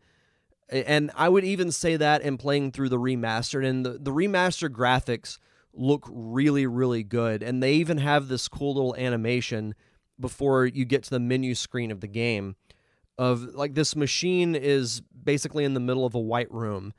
And 0.69 1.11
I 1.15 1.29
would 1.29 1.45
even 1.45 1.71
say 1.71 1.95
that 1.97 2.21
in 2.21 2.37
playing 2.37 2.71
through 2.71 2.89
the 2.89 2.99
remastered. 2.99 3.65
And 3.65 3.85
the, 3.85 3.91
the 3.91 4.11
remastered 4.11 4.71
graphics 4.71 5.37
look 5.77 6.07
really, 6.09 6.65
really 6.65 7.03
good. 7.03 7.43
And 7.43 7.61
they 7.61 7.73
even 7.73 7.99
have 7.99 8.27
this 8.27 8.47
cool 8.47 8.73
little 8.73 8.95
animation 8.95 9.75
before 10.19 10.65
you 10.65 10.85
get 10.85 11.03
to 11.03 11.09
the 11.11 11.19
menu 11.19 11.55
screen 11.55 11.91
of 11.91 12.01
the 12.01 12.07
game 12.07 12.55
of 13.17 13.55
like 13.55 13.73
this 13.73 13.95
machine 13.95 14.55
is 14.55 15.01
basically 15.01 15.63
in 15.63 15.73
the 15.73 15.79
middle 15.79 16.05
of 16.05 16.15
a 16.15 16.19
white 16.19 16.51
room 16.51 16.93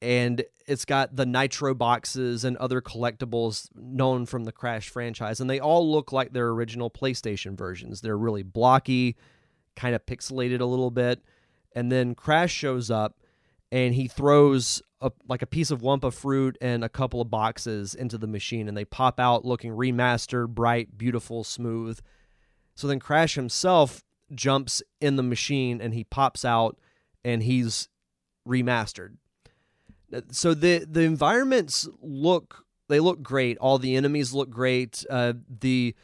and 0.00 0.44
it's 0.66 0.84
got 0.84 1.16
the 1.16 1.26
nitro 1.26 1.74
boxes 1.74 2.44
and 2.44 2.56
other 2.58 2.80
collectibles 2.80 3.68
known 3.74 4.26
from 4.26 4.44
the 4.44 4.52
Crash 4.52 4.88
franchise, 4.88 5.40
and 5.40 5.50
they 5.50 5.58
all 5.58 5.90
look 5.90 6.12
like 6.12 6.32
their 6.32 6.48
original 6.48 6.90
PlayStation 6.90 7.56
versions. 7.56 8.00
They're 8.00 8.18
really 8.18 8.44
blocky, 8.44 9.16
kind 9.74 9.94
of 9.94 10.06
pixelated 10.06 10.60
a 10.60 10.66
little 10.66 10.90
bit, 10.90 11.22
and 11.74 11.90
then 11.90 12.14
Crash 12.14 12.52
shows 12.52 12.90
up 12.90 13.16
and 13.72 13.94
he 13.94 14.06
throws 14.06 14.82
a, 15.00 15.12
like 15.28 15.42
a 15.42 15.46
piece 15.46 15.70
of 15.70 15.80
Wumpa 15.80 16.12
fruit 16.12 16.58
and 16.60 16.82
a 16.82 16.88
couple 16.88 17.20
of 17.20 17.30
boxes 17.30 17.94
into 17.94 18.18
the 18.18 18.26
machine, 18.26 18.68
and 18.68 18.76
they 18.76 18.84
pop 18.84 19.20
out 19.20 19.44
looking 19.44 19.72
remastered, 19.72 20.48
bright, 20.48 20.98
beautiful, 20.98 21.44
smooth. 21.44 22.00
So 22.74 22.86
then 22.86 23.00
Crash 23.00 23.34
himself 23.34 24.02
jumps 24.34 24.82
in 25.00 25.16
the 25.16 25.22
machine 25.22 25.80
and 25.80 25.94
he 25.94 26.04
pops 26.04 26.44
out 26.44 26.78
and 27.24 27.42
he's 27.42 27.88
remastered 28.46 29.16
so 30.30 30.54
the 30.54 30.86
the 30.88 31.02
environments 31.02 31.88
look 32.00 32.64
they 32.88 33.00
look 33.00 33.22
great. 33.22 33.58
All 33.58 33.78
the 33.78 33.96
enemies 33.96 34.32
look 34.32 34.48
great. 34.48 35.04
Uh, 35.10 35.34
the 35.60 35.94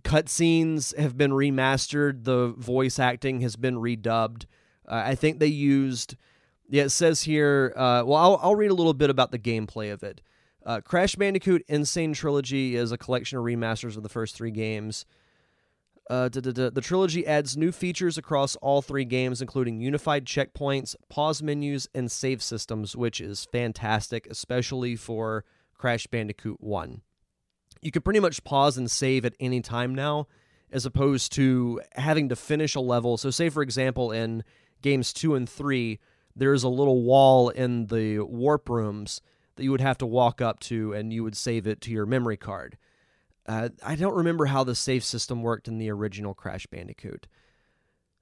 cutscenes 0.00 0.96
have 0.96 1.18
been 1.18 1.32
remastered. 1.32 2.24
The 2.24 2.54
voice 2.56 2.98
acting 2.98 3.42
has 3.42 3.56
been 3.56 3.76
redubbed. 3.76 4.46
Uh, 4.88 5.02
I 5.04 5.14
think 5.14 5.38
they 5.38 5.46
used. 5.46 6.16
Yeah, 6.70 6.84
it 6.84 6.90
says 6.90 7.22
here. 7.22 7.72
Uh, 7.76 8.04
well, 8.06 8.16
I'll, 8.16 8.40
I'll 8.42 8.54
read 8.54 8.70
a 8.70 8.74
little 8.74 8.94
bit 8.94 9.10
about 9.10 9.32
the 9.32 9.38
gameplay 9.38 9.92
of 9.92 10.04
it. 10.04 10.20
Uh, 10.64 10.80
Crash 10.80 11.16
Bandicoot 11.16 11.64
N. 11.68 11.84
Sane 11.84 12.12
Trilogy 12.12 12.76
is 12.76 12.92
a 12.92 12.98
collection 12.98 13.38
of 13.38 13.44
remasters 13.44 13.96
of 13.96 14.04
the 14.04 14.08
first 14.08 14.36
three 14.36 14.52
games. 14.52 15.04
Uh, 16.08 16.28
the 16.28 16.80
trilogy 16.82 17.24
adds 17.24 17.56
new 17.56 17.70
features 17.70 18.18
across 18.18 18.56
all 18.56 18.82
three 18.82 19.04
games, 19.04 19.40
including 19.40 19.80
unified 19.80 20.24
checkpoints, 20.24 20.96
pause 21.08 21.40
menus, 21.40 21.88
and 21.94 22.10
save 22.10 22.42
systems, 22.42 22.96
which 22.96 23.20
is 23.20 23.46
fantastic, 23.52 24.26
especially 24.28 24.96
for 24.96 25.44
Crash 25.74 26.08
Bandicoot 26.08 26.60
1. 26.60 27.02
You 27.80 27.90
can 27.92 28.02
pretty 28.02 28.18
much 28.18 28.42
pause 28.42 28.76
and 28.76 28.90
save 28.90 29.24
at 29.24 29.34
any 29.38 29.60
time 29.60 29.94
now, 29.94 30.26
as 30.72 30.84
opposed 30.84 31.32
to 31.34 31.80
having 31.94 32.28
to 32.28 32.36
finish 32.36 32.74
a 32.74 32.80
level. 32.80 33.16
So, 33.16 33.30
say, 33.30 33.48
for 33.48 33.62
example, 33.62 34.10
in 34.10 34.42
games 34.82 35.12
2 35.12 35.36
and 35.36 35.48
3, 35.48 36.00
there's 36.40 36.64
a 36.64 36.68
little 36.68 37.02
wall 37.02 37.50
in 37.50 37.86
the 37.86 38.20
warp 38.20 38.68
rooms 38.68 39.20
that 39.56 39.64
you 39.64 39.70
would 39.70 39.82
have 39.82 39.98
to 39.98 40.06
walk 40.06 40.40
up 40.40 40.58
to, 40.60 40.94
and 40.94 41.12
you 41.12 41.22
would 41.22 41.36
save 41.36 41.66
it 41.66 41.82
to 41.82 41.90
your 41.90 42.06
memory 42.06 42.38
card. 42.38 42.78
Uh, 43.46 43.68
I 43.84 43.94
don't 43.94 44.14
remember 44.14 44.46
how 44.46 44.64
the 44.64 44.74
save 44.74 45.04
system 45.04 45.42
worked 45.42 45.68
in 45.68 45.76
the 45.76 45.90
original 45.90 46.32
Crash 46.32 46.66
Bandicoot. 46.66 47.26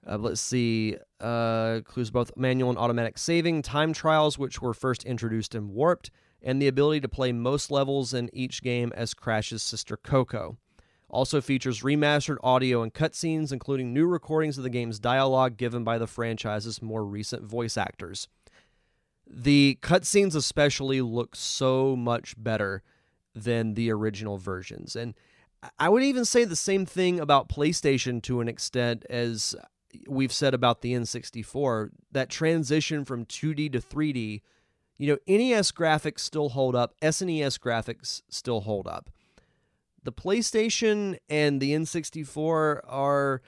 Uh, 0.04 0.18
let's 0.18 0.40
see. 0.40 0.96
Uh, 1.20 1.74
includes 1.76 2.11
both 2.11 2.37
manual 2.37 2.70
and 2.70 2.78
automatic 2.78 3.18
saving, 3.18 3.62
time 3.62 3.92
trials, 3.92 4.37
which 4.37 4.61
were 4.61 4.74
first 4.74 5.04
introduced 5.04 5.54
in 5.54 5.72
Warped, 5.72 6.11
and 6.42 6.61
the 6.61 6.68
ability 6.68 7.00
to 7.00 7.09
play 7.09 7.31
most 7.31 7.70
levels 7.70 8.12
in 8.12 8.31
each 8.33 8.62
game 8.62 8.92
as 8.96 9.14
Crash's 9.14 9.62
sister 9.62 9.96
Coco. 9.96 10.59
Also 11.10 11.40
features 11.40 11.82
remastered 11.82 12.36
audio 12.42 12.82
and 12.82 12.92
cutscenes, 12.92 13.52
including 13.52 13.94
new 13.94 14.06
recordings 14.06 14.58
of 14.58 14.64
the 14.64 14.70
game's 14.70 14.98
dialogue 14.98 15.56
given 15.56 15.82
by 15.82 15.96
the 15.96 16.06
franchise's 16.06 16.82
more 16.82 17.04
recent 17.04 17.42
voice 17.44 17.76
actors. 17.76 18.28
The 19.26 19.78
cutscenes, 19.82 20.34
especially, 20.34 21.00
look 21.00 21.34
so 21.34 21.96
much 21.96 22.34
better 22.36 22.82
than 23.34 23.74
the 23.74 23.90
original 23.90 24.36
versions. 24.36 24.96
And 24.96 25.14
I 25.78 25.88
would 25.88 26.02
even 26.02 26.24
say 26.24 26.44
the 26.44 26.56
same 26.56 26.86
thing 26.86 27.20
about 27.20 27.48
PlayStation 27.48 28.22
to 28.22 28.40
an 28.40 28.48
extent 28.48 29.04
as 29.08 29.56
we've 30.06 30.32
said 30.32 30.54
about 30.54 30.82
the 30.82 30.92
N64. 30.92 31.90
That 32.12 32.28
transition 32.28 33.04
from 33.04 33.24
2D 33.24 33.72
to 33.72 33.80
3D, 33.80 34.42
you 34.98 35.06
know, 35.06 35.18
NES 35.26 35.72
graphics 35.72 36.20
still 36.20 36.50
hold 36.50 36.76
up, 36.76 36.94
SNES 37.00 37.58
graphics 37.58 38.22
still 38.28 38.60
hold 38.60 38.86
up. 38.86 39.10
The 40.08 40.12
PlayStation 40.12 41.18
and 41.28 41.60
the 41.60 41.72
N64 41.72 42.80
are 42.88 43.42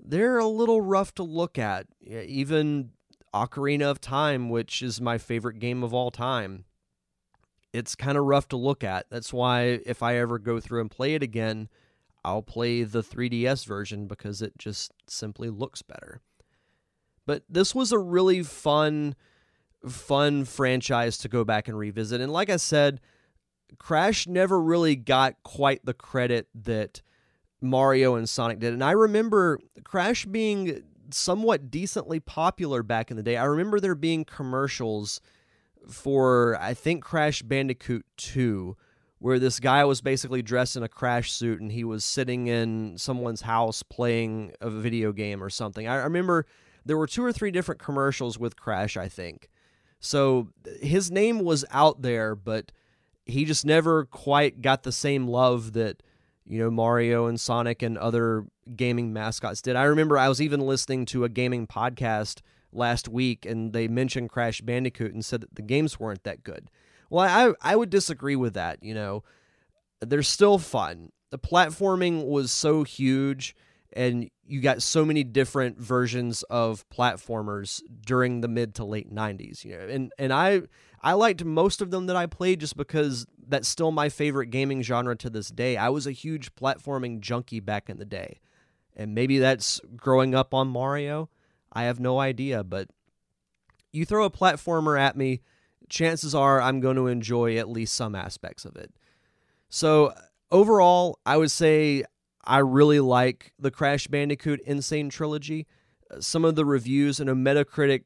they're 0.00 0.38
a 0.38 0.46
little 0.46 0.80
rough 0.80 1.14
to 1.16 1.22
look 1.22 1.58
at. 1.58 1.86
Even 2.00 2.92
Ocarina 3.34 3.90
of 3.90 4.00
Time, 4.00 4.48
which 4.48 4.80
is 4.80 5.02
my 5.02 5.18
favorite 5.18 5.58
game 5.58 5.82
of 5.82 5.92
all 5.92 6.10
time, 6.10 6.64
it's 7.74 7.94
kind 7.94 8.16
of 8.16 8.24
rough 8.24 8.48
to 8.48 8.56
look 8.56 8.82
at. 8.82 9.04
That's 9.10 9.34
why 9.34 9.80
if 9.84 10.02
I 10.02 10.16
ever 10.16 10.38
go 10.38 10.60
through 10.60 10.80
and 10.80 10.90
play 10.90 11.12
it 11.12 11.22
again, 11.22 11.68
I'll 12.24 12.40
play 12.40 12.84
the 12.84 13.02
3DS 13.02 13.66
version 13.66 14.06
because 14.06 14.40
it 14.40 14.56
just 14.56 14.92
simply 15.06 15.50
looks 15.50 15.82
better. 15.82 16.22
But 17.26 17.42
this 17.50 17.74
was 17.74 17.92
a 17.92 17.98
really 17.98 18.42
fun 18.42 19.14
fun 19.86 20.46
franchise 20.46 21.18
to 21.18 21.28
go 21.28 21.44
back 21.44 21.68
and 21.68 21.76
revisit. 21.76 22.22
And 22.22 22.32
like 22.32 22.48
I 22.48 22.56
said, 22.56 22.98
Crash 23.78 24.26
never 24.26 24.60
really 24.60 24.96
got 24.96 25.42
quite 25.42 25.84
the 25.84 25.94
credit 25.94 26.48
that 26.54 27.02
Mario 27.60 28.14
and 28.14 28.28
Sonic 28.28 28.58
did. 28.58 28.72
And 28.72 28.82
I 28.82 28.92
remember 28.92 29.58
Crash 29.84 30.24
being 30.24 30.82
somewhat 31.10 31.70
decently 31.70 32.20
popular 32.20 32.82
back 32.82 33.10
in 33.10 33.16
the 33.16 33.22
day. 33.22 33.36
I 33.36 33.44
remember 33.44 33.80
there 33.80 33.94
being 33.94 34.24
commercials 34.24 35.20
for 35.88 36.56
I 36.60 36.74
think 36.74 37.02
Crash 37.02 37.42
Bandicoot 37.42 38.06
2 38.16 38.76
where 39.22 39.38
this 39.38 39.60
guy 39.60 39.84
was 39.84 40.00
basically 40.00 40.42
dressed 40.42 40.74
in 40.74 40.82
a 40.82 40.88
crash 40.88 41.30
suit 41.30 41.60
and 41.60 41.70
he 41.70 41.84
was 41.84 42.04
sitting 42.04 42.48
in 42.48 42.98
someone's 42.98 43.42
house 43.42 43.80
playing 43.84 44.52
a 44.60 44.68
video 44.68 45.12
game 45.12 45.40
or 45.40 45.48
something. 45.48 45.86
I 45.86 45.94
remember 45.94 46.44
there 46.84 46.96
were 46.96 47.06
two 47.06 47.24
or 47.24 47.32
three 47.32 47.52
different 47.52 47.80
commercials 47.80 48.36
with 48.36 48.56
Crash, 48.56 48.96
I 48.96 49.08
think. 49.08 49.48
So 50.00 50.48
his 50.80 51.12
name 51.12 51.38
was 51.38 51.64
out 51.70 52.02
there, 52.02 52.34
but 52.34 52.72
he 53.26 53.44
just 53.44 53.64
never 53.64 54.04
quite 54.04 54.62
got 54.62 54.82
the 54.82 54.92
same 54.92 55.26
love 55.26 55.72
that 55.74 56.02
you 56.44 56.58
know 56.58 56.70
Mario 56.70 57.26
and 57.26 57.40
Sonic 57.40 57.82
and 57.82 57.96
other 57.98 58.46
gaming 58.76 59.12
mascots 59.12 59.62
did. 59.62 59.76
I 59.76 59.84
remember 59.84 60.18
I 60.18 60.28
was 60.28 60.40
even 60.40 60.60
listening 60.60 61.04
to 61.06 61.24
a 61.24 61.28
gaming 61.28 61.66
podcast 61.66 62.40
last 62.72 63.08
week, 63.08 63.46
and 63.46 63.72
they 63.72 63.88
mentioned 63.88 64.30
Crash 64.30 64.60
Bandicoot 64.60 65.12
and 65.12 65.24
said 65.24 65.42
that 65.42 65.54
the 65.54 65.62
games 65.62 66.00
weren't 66.00 66.24
that 66.24 66.42
good. 66.42 66.68
Well, 67.10 67.24
I 67.24 67.52
I 67.72 67.76
would 67.76 67.90
disagree 67.90 68.36
with 68.36 68.54
that. 68.54 68.82
You 68.82 68.94
know, 68.94 69.24
they're 70.00 70.22
still 70.22 70.58
fun. 70.58 71.10
The 71.30 71.38
platforming 71.38 72.26
was 72.26 72.50
so 72.50 72.82
huge, 72.82 73.56
and 73.92 74.28
you 74.44 74.60
got 74.60 74.82
so 74.82 75.04
many 75.04 75.24
different 75.24 75.78
versions 75.78 76.42
of 76.44 76.88
platformers 76.90 77.82
during 78.04 78.40
the 78.40 78.48
mid 78.48 78.74
to 78.74 78.84
late 78.84 79.12
90s 79.12 79.64
you 79.64 79.76
know 79.76 79.86
and 79.88 80.12
and 80.18 80.32
I 80.32 80.62
I 81.02 81.14
liked 81.14 81.44
most 81.44 81.80
of 81.80 81.90
them 81.90 82.06
that 82.06 82.16
I 82.16 82.26
played 82.26 82.60
just 82.60 82.76
because 82.76 83.26
that's 83.46 83.68
still 83.68 83.90
my 83.90 84.08
favorite 84.08 84.46
gaming 84.46 84.82
genre 84.82 85.16
to 85.16 85.28
this 85.28 85.48
day. 85.48 85.76
I 85.76 85.88
was 85.88 86.06
a 86.06 86.12
huge 86.12 86.54
platforming 86.54 87.20
junkie 87.20 87.60
back 87.60 87.90
in 87.90 87.98
the 87.98 88.04
day. 88.04 88.40
And 88.94 89.14
maybe 89.14 89.38
that's 89.38 89.80
growing 89.96 90.34
up 90.34 90.54
on 90.54 90.68
Mario. 90.68 91.28
I 91.72 91.84
have 91.84 91.98
no 91.98 92.20
idea, 92.20 92.62
but 92.62 92.88
you 93.92 94.04
throw 94.04 94.24
a 94.24 94.30
platformer 94.30 95.00
at 95.00 95.16
me, 95.16 95.40
chances 95.88 96.34
are 96.34 96.60
I'm 96.60 96.80
going 96.80 96.96
to 96.96 97.06
enjoy 97.06 97.56
at 97.56 97.68
least 97.68 97.94
some 97.94 98.14
aspects 98.14 98.64
of 98.64 98.76
it. 98.76 98.92
So, 99.68 100.12
overall, 100.50 101.18
I 101.24 101.36
would 101.38 101.50
say 101.50 102.04
I 102.44 102.58
really 102.58 103.00
like 103.00 103.52
the 103.58 103.70
Crash 103.70 104.06
Bandicoot 104.06 104.60
N. 104.66 104.82
Sane 104.82 105.08
Trilogy. 105.08 105.66
Some 106.20 106.44
of 106.44 106.56
the 106.56 106.66
reviews, 106.66 107.20
and 107.20 107.30
a 107.30 107.34
Metacritic 107.34 108.04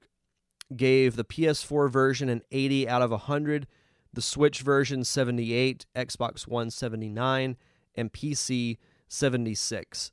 gave 0.75 1.17
the 1.17 1.25
PS4 1.25 1.91
version 1.91 2.29
an 2.29 2.43
80 2.51 2.89
out 2.89 3.03
of 3.03 3.11
100, 3.11 3.67
the 4.13 4.23
Switch 4.23 4.61
version 4.61 5.05
78, 5.05 5.87
Xbox 5.95 6.47
One 6.47 6.71
79, 6.71 7.57
and 7.95 8.13
PC 8.13 8.79
76. 9.09 10.11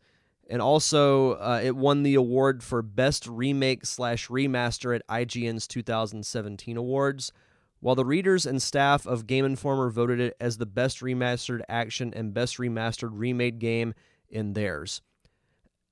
And 0.50 0.62
also, 0.62 1.34
uh, 1.34 1.62
it 1.64 1.76
won 1.76 2.04
the 2.04 2.16
award 2.16 2.64
for 2.64 2.82
Best 2.82 3.28
Remake 3.28 3.86
slash 3.86 4.28
Remaster 4.28 4.94
at 4.96 5.08
IGN's 5.08 5.68
2017 5.68 6.76
awards, 6.76 7.32
while 7.80 7.96
the 7.96 8.06
readers 8.06 8.46
and 8.46 8.62
staff 8.62 9.06
of 9.06 9.26
Game 9.26 9.46
Informer 9.46 9.90
voted 9.90 10.20
it 10.20 10.36
as 10.40 10.58
the 10.58 10.66
best 10.66 11.00
remastered 11.00 11.62
action 11.70 12.14
and 12.14 12.34
best 12.34 12.58
remastered 12.58 13.12
remade 13.14 13.60
game 13.60 13.94
in 14.30 14.54
theirs. 14.54 15.02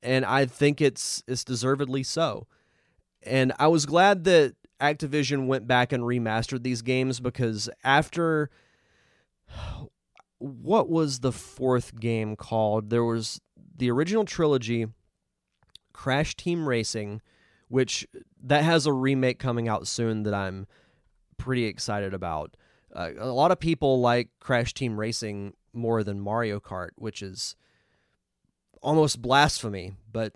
And 0.04 0.26
I 0.26 0.46
think 0.46 0.82
it's 0.82 1.24
it's 1.28 1.44
deservedly 1.44 2.04
so. 2.04 2.48
And 3.24 3.54
I 3.60 3.68
was 3.68 3.86
glad 3.86 4.24
that 4.26 4.56
Activision 4.80 5.46
went 5.46 5.68
back 5.68 5.92
and 5.92 6.04
remastered 6.04 6.64
these 6.64 6.82
games 6.82 7.20
because 7.20 7.70
after 7.84 8.50
what 10.40 10.90
was 10.90 11.20
the 11.20 11.32
fourth 11.32 12.00
game 12.00 12.36
called? 12.36 12.90
There 12.90 13.04
was 13.04 13.40
the 13.78 13.92
original 13.92 14.26
trilogy, 14.26 14.88
Crash 15.94 16.36
Team 16.36 16.68
Racing, 16.68 17.22
which 17.68 18.08
that 18.44 18.64
has 18.64 18.86
a 18.86 18.94
remake 18.94 19.40
coming 19.40 19.68
out 19.68 19.88
soon 19.88 20.24
that 20.24 20.34
I'm 20.34 20.68
pretty 21.38 21.66
excited 21.66 22.14
about. 22.14 22.58
Uh, 22.94 23.12
a 23.18 23.28
lot 23.28 23.52
of 23.52 23.60
people 23.60 24.02
like 24.02 24.30
Crash 24.40 24.74
Team 24.74 25.00
Racing 25.00 25.54
more 25.74 26.04
than 26.04 26.20
Mario 26.20 26.60
Kart, 26.60 26.90
which 26.96 27.22
is 27.22 27.56
almost 28.82 29.22
blasphemy, 29.22 29.94
but 30.12 30.34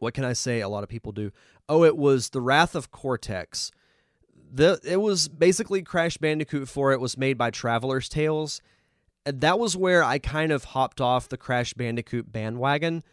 what 0.00 0.14
can 0.14 0.24
I 0.24 0.32
say? 0.32 0.60
A 0.60 0.68
lot 0.68 0.82
of 0.82 0.88
people 0.88 1.12
do. 1.12 1.30
Oh, 1.68 1.84
it 1.84 1.96
was 1.96 2.30
The 2.30 2.40
Wrath 2.40 2.74
of 2.74 2.90
Cortex. 2.90 3.70
The 4.52 4.80
it 4.82 5.00
was 5.00 5.28
basically 5.28 5.82
Crash 5.82 6.18
Bandicoot 6.18 6.68
4. 6.68 6.92
It 6.92 7.00
was 7.00 7.16
made 7.16 7.38
by 7.38 7.50
Traveller's 7.50 8.08
Tales. 8.08 8.60
And 9.24 9.40
that 9.42 9.58
was 9.58 9.76
where 9.76 10.02
I 10.02 10.18
kind 10.18 10.50
of 10.50 10.64
hopped 10.64 11.00
off 11.00 11.28
the 11.28 11.36
Crash 11.36 11.74
Bandicoot 11.74 12.32
bandwagon. 12.32 13.04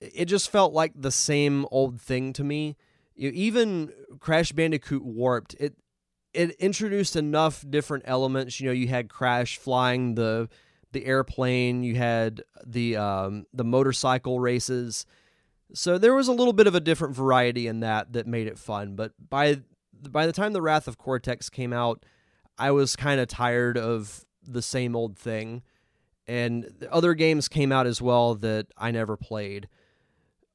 It 0.00 0.26
just 0.26 0.50
felt 0.50 0.74
like 0.74 0.92
the 0.94 1.10
same 1.10 1.66
old 1.70 2.00
thing 2.00 2.34
to 2.34 2.44
me. 2.44 2.76
You 3.14 3.30
even 3.30 3.90
Crash 4.20 4.52
Bandicoot 4.52 5.02
Warped, 5.02 5.54
it 5.58 5.74
it 6.34 6.50
introduced 6.56 7.16
enough 7.16 7.64
different 7.68 8.04
elements. 8.06 8.60
You 8.60 8.66
know, 8.66 8.72
you 8.72 8.88
had 8.88 9.08
Crash 9.08 9.56
flying 9.56 10.14
the 10.14 10.50
the 10.92 11.06
airplane, 11.06 11.82
you 11.82 11.94
had 11.96 12.42
the 12.64 12.96
um, 12.96 13.46
the 13.54 13.64
motorcycle 13.64 14.38
races 14.38 15.06
so 15.72 15.98
there 15.98 16.14
was 16.14 16.28
a 16.28 16.32
little 16.32 16.52
bit 16.52 16.66
of 16.66 16.74
a 16.74 16.80
different 16.80 17.14
variety 17.14 17.66
in 17.66 17.80
that 17.80 18.12
that 18.12 18.26
made 18.26 18.46
it 18.46 18.58
fun. 18.58 18.94
But 18.94 19.12
by 19.28 19.60
by 20.08 20.26
the 20.26 20.32
time 20.32 20.52
the 20.52 20.62
Wrath 20.62 20.88
of 20.88 20.98
Cortex 20.98 21.50
came 21.50 21.72
out, 21.72 22.04
I 22.58 22.70
was 22.70 22.96
kind 22.96 23.20
of 23.20 23.28
tired 23.28 23.76
of 23.76 24.24
the 24.42 24.62
same 24.62 24.94
old 24.94 25.18
thing. 25.18 25.62
And 26.28 26.86
other 26.90 27.14
games 27.14 27.48
came 27.48 27.70
out 27.70 27.86
as 27.86 28.02
well 28.02 28.34
that 28.36 28.66
I 28.76 28.90
never 28.90 29.16
played. 29.16 29.68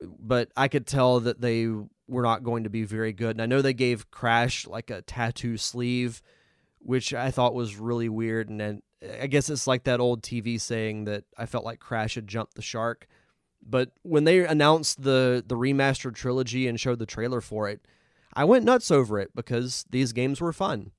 But 0.01 0.49
I 0.57 0.67
could 0.67 0.87
tell 0.87 1.19
that 1.21 1.41
they 1.41 1.67
were 2.07 2.23
not 2.23 2.43
going 2.43 2.63
to 2.63 2.69
be 2.69 2.83
very 2.83 3.13
good. 3.13 3.31
And 3.31 3.41
I 3.41 3.45
know 3.45 3.61
they 3.61 3.73
gave 3.73 4.11
Crash 4.11 4.67
like 4.67 4.89
a 4.89 5.01
tattoo 5.01 5.57
sleeve, 5.57 6.21
which 6.79 7.13
I 7.13 7.31
thought 7.31 7.53
was 7.53 7.77
really 7.77 8.09
weird. 8.09 8.49
And 8.49 8.59
then 8.59 8.81
I 9.21 9.27
guess 9.27 9.49
it's 9.49 9.67
like 9.67 9.85
that 9.85 9.99
old 9.99 10.23
TV 10.23 10.59
saying 10.59 11.05
that 11.05 11.23
I 11.37 11.45
felt 11.45 11.65
like 11.65 11.79
Crash 11.79 12.15
had 12.15 12.27
jumped 12.27 12.55
the 12.55 12.61
shark. 12.61 13.07
But 13.63 13.91
when 14.01 14.23
they 14.23 14.45
announced 14.45 15.03
the 15.03 15.43
the 15.45 15.55
remastered 15.55 16.15
trilogy 16.15 16.67
and 16.67 16.79
showed 16.79 16.99
the 16.99 17.05
trailer 17.05 17.41
for 17.41 17.69
it, 17.69 17.85
I 18.33 18.43
went 18.45 18.65
nuts 18.65 18.91
over 18.91 19.19
it 19.19 19.31
because 19.35 19.85
these 19.89 20.13
games 20.13 20.41
were 20.41 20.53
fun. 20.53 20.91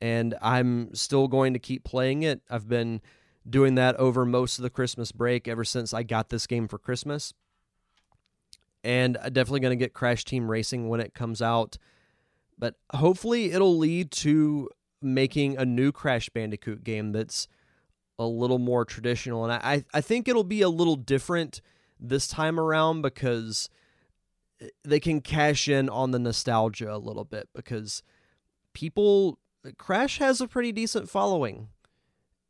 And 0.00 0.34
I'm 0.40 0.94
still 0.94 1.28
going 1.28 1.52
to 1.52 1.58
keep 1.58 1.84
playing 1.84 2.22
it. 2.22 2.40
I've 2.48 2.68
been 2.68 3.02
doing 3.48 3.74
that 3.74 3.96
over 3.96 4.24
most 4.24 4.58
of 4.58 4.62
the 4.62 4.70
Christmas 4.70 5.12
break 5.12 5.46
ever 5.46 5.64
since 5.64 5.92
I 5.92 6.02
got 6.02 6.30
this 6.30 6.46
game 6.46 6.68
for 6.68 6.78
Christmas. 6.78 7.34
And 8.82 9.18
I'm 9.18 9.32
definitely 9.32 9.60
going 9.60 9.78
to 9.78 9.84
get 9.84 9.92
Crash 9.92 10.24
Team 10.24 10.50
Racing 10.50 10.88
when 10.88 11.00
it 11.00 11.12
comes 11.12 11.42
out. 11.42 11.76
But 12.58 12.76
hopefully 12.94 13.52
it'll 13.52 13.76
lead 13.76 14.10
to 14.12 14.70
making 15.02 15.56
a 15.56 15.64
new 15.64 15.92
Crash 15.92 16.28
Bandicoot 16.30 16.84
game 16.84 17.12
that's 17.12 17.48
a 18.18 18.26
little 18.26 18.58
more 18.58 18.84
traditional. 18.84 19.44
And 19.44 19.52
I, 19.52 19.84
I 19.92 20.00
think 20.00 20.28
it'll 20.28 20.44
be 20.44 20.62
a 20.62 20.68
little 20.68 20.96
different 20.96 21.60
this 22.00 22.26
time 22.26 22.58
around 22.58 23.02
because 23.02 23.68
they 24.84 25.00
can 25.00 25.20
cash 25.20 25.68
in 25.68 25.88
on 25.88 26.10
the 26.10 26.18
nostalgia 26.18 26.94
a 26.94 26.98
little 26.98 27.24
bit 27.24 27.48
because 27.54 28.02
people 28.72 29.38
Crash 29.76 30.18
has 30.18 30.40
a 30.40 30.48
pretty 30.48 30.72
decent 30.72 31.10
following. 31.10 31.68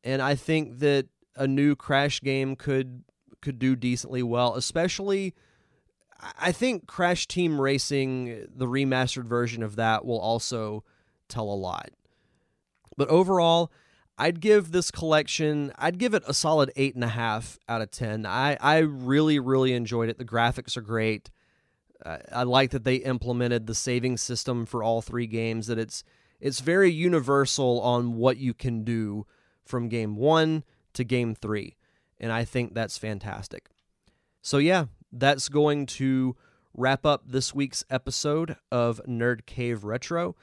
And 0.05 0.23
I 0.23 0.35
think 0.35 0.79
that 0.79 1.09
a 1.37 1.47
new 1.47 1.77
Crash 1.77 2.21
game 2.21 2.57
could 2.57 3.05
could 3.41 3.59
do 3.59 3.75
decently 3.75 4.23
well, 4.23 4.55
especially 4.55 5.35
I 6.39 6.53
think 6.53 6.87
Crash 6.87 7.27
Team 7.27 7.61
Racing, 7.61 8.49
the 8.55 8.67
remastered 8.67 9.25
version 9.25 9.63
of 9.63 9.77
that 9.77 10.05
will 10.05 10.19
also 10.21 10.85
tell 11.29 11.45
a 11.45 11.55
lot. 11.55 11.91
But 12.97 13.09
overall, 13.09 13.73
I'd 14.21 14.41
give 14.41 14.71
this 14.71 14.91
collection, 14.91 15.73
I'd 15.79 15.97
give 15.97 16.13
it 16.13 16.23
a 16.29 16.35
solid 16.35 16.71
eight 16.77 16.95
and 16.95 17.03
a 17.03 17.09
half 17.09 17.59
out 17.67 17.81
of 17.81 17.91
ten. 17.91 18.27
I 18.27 18.59
I 18.61 18.79
really 18.81 19.39
really 19.39 19.73
enjoyed 19.73 20.11
it. 20.11 20.19
The 20.19 20.27
graphics 20.27 20.77
are 20.77 20.83
great. 20.83 21.31
Uh, 22.05 22.19
I 22.31 22.43
like 22.43 22.71
that 22.73 22.85
they 22.85 22.97
implemented 22.97 23.67
the 23.67 23.75
saving 23.75 24.19
system 24.19 24.67
for 24.67 24.83
all 24.83 25.01
three 25.01 25.27
games. 25.27 25.69
That 25.69 25.79
it's 25.79 26.05
it's 26.39 26.61
very 26.61 26.91
universal 26.91 27.81
on 27.81 28.17
what 28.17 28.37
you 28.37 28.53
can 28.53 28.85
do 28.85 29.27
from 29.65 29.89
game 29.89 30.17
one 30.17 30.65
to 30.93 31.03
game 31.03 31.35
three, 31.35 31.79
and 32.19 32.31
I 32.31 32.45
think 32.45 32.75
that's 32.75 32.99
fantastic. 32.99 33.71
So 34.43 34.59
yeah, 34.59 34.85
that's 35.11 35.49
going 35.49 35.87
to 35.87 36.37
wrap 36.75 37.07
up 37.07 37.23
this 37.27 37.55
week's 37.55 37.85
episode 37.89 38.57
of 38.71 39.01
Nerd 39.09 39.47
Cave 39.47 39.83
Retro. 39.83 40.37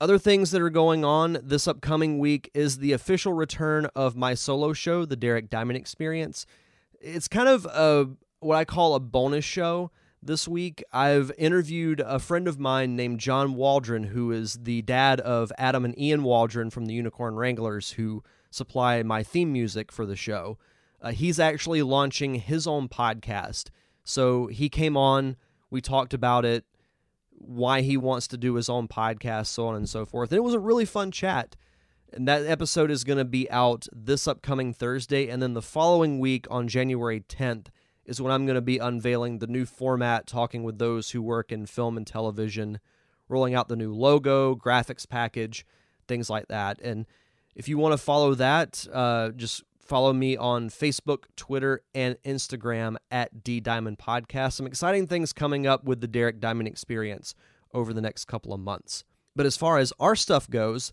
Other 0.00 0.16
things 0.16 0.50
that 0.52 0.62
are 0.62 0.70
going 0.70 1.04
on 1.04 1.36
this 1.42 1.68
upcoming 1.68 2.18
week 2.18 2.50
is 2.54 2.78
the 2.78 2.92
official 2.92 3.34
return 3.34 3.84
of 3.94 4.16
my 4.16 4.32
solo 4.32 4.72
show, 4.72 5.04
The 5.04 5.14
Derek 5.14 5.50
Diamond 5.50 5.76
Experience. 5.76 6.46
It's 7.02 7.28
kind 7.28 7.50
of 7.50 7.66
a 7.66 8.08
what 8.38 8.56
I 8.56 8.64
call 8.64 8.94
a 8.94 9.00
bonus 9.00 9.44
show 9.44 9.90
this 10.22 10.48
week. 10.48 10.82
I've 10.90 11.30
interviewed 11.36 12.00
a 12.00 12.18
friend 12.18 12.48
of 12.48 12.58
mine 12.58 12.96
named 12.96 13.20
John 13.20 13.52
Waldron, 13.52 14.04
who 14.04 14.32
is 14.32 14.60
the 14.62 14.80
dad 14.80 15.20
of 15.20 15.52
Adam 15.58 15.84
and 15.84 15.98
Ian 15.98 16.22
Waldron 16.22 16.70
from 16.70 16.86
the 16.86 16.94
Unicorn 16.94 17.34
Wranglers, 17.34 17.90
who 17.90 18.22
supply 18.50 19.02
my 19.02 19.22
theme 19.22 19.52
music 19.52 19.92
for 19.92 20.06
the 20.06 20.16
show. 20.16 20.56
Uh, 21.02 21.10
he's 21.12 21.38
actually 21.38 21.82
launching 21.82 22.36
his 22.36 22.66
own 22.66 22.88
podcast. 22.88 23.68
So 24.02 24.46
he 24.46 24.70
came 24.70 24.96
on, 24.96 25.36
we 25.68 25.82
talked 25.82 26.14
about 26.14 26.46
it 26.46 26.64
why 27.40 27.80
he 27.80 27.96
wants 27.96 28.28
to 28.28 28.36
do 28.36 28.54
his 28.54 28.68
own 28.68 28.86
podcast, 28.86 29.46
so 29.46 29.66
on 29.66 29.74
and 29.74 29.88
so 29.88 30.04
forth. 30.04 30.30
And 30.30 30.36
it 30.36 30.44
was 30.44 30.54
a 30.54 30.60
really 30.60 30.84
fun 30.84 31.10
chat. 31.10 31.56
And 32.12 32.28
that 32.28 32.44
episode 32.44 32.90
is 32.90 33.04
going 33.04 33.18
to 33.18 33.24
be 33.24 33.50
out 33.50 33.86
this 33.92 34.28
upcoming 34.28 34.72
Thursday. 34.74 35.28
And 35.28 35.42
then 35.42 35.54
the 35.54 35.62
following 35.62 36.18
week 36.18 36.46
on 36.50 36.68
January 36.68 37.20
10th 37.20 37.68
is 38.04 38.20
when 38.20 38.32
I'm 38.32 38.44
going 38.44 38.56
to 38.56 38.60
be 38.60 38.78
unveiling 38.78 39.38
the 39.38 39.46
new 39.46 39.64
format, 39.64 40.26
talking 40.26 40.64
with 40.64 40.78
those 40.78 41.10
who 41.10 41.22
work 41.22 41.52
in 41.52 41.66
film 41.66 41.96
and 41.96 42.06
television, 42.06 42.80
rolling 43.28 43.54
out 43.54 43.68
the 43.68 43.76
new 43.76 43.92
logo, 43.94 44.54
graphics 44.54 45.08
package, 45.08 45.64
things 46.08 46.28
like 46.28 46.48
that. 46.48 46.80
And 46.80 47.06
if 47.54 47.68
you 47.68 47.78
want 47.78 47.92
to 47.92 47.98
follow 47.98 48.34
that, 48.34 48.86
uh, 48.92 49.30
just 49.30 49.62
Follow 49.90 50.12
me 50.12 50.36
on 50.36 50.70
Facebook, 50.70 51.24
Twitter, 51.36 51.82
and 51.94 52.16
Instagram 52.24 52.96
at 53.10 53.42
D 53.42 53.58
Diamond 53.58 53.98
Podcast. 53.98 54.52
Some 54.52 54.66
exciting 54.66 55.06
things 55.06 55.32
coming 55.32 55.66
up 55.66 55.82
with 55.84 56.00
the 56.00 56.06
Derek 56.06 56.40
Diamond 56.40 56.68
Experience 56.68 57.34
over 57.74 57.92
the 57.92 58.00
next 58.00 58.26
couple 58.26 58.54
of 58.54 58.60
months. 58.60 59.02
But 59.34 59.46
as 59.46 59.56
far 59.56 59.78
as 59.78 59.92
our 59.98 60.14
stuff 60.14 60.48
goes, 60.48 60.92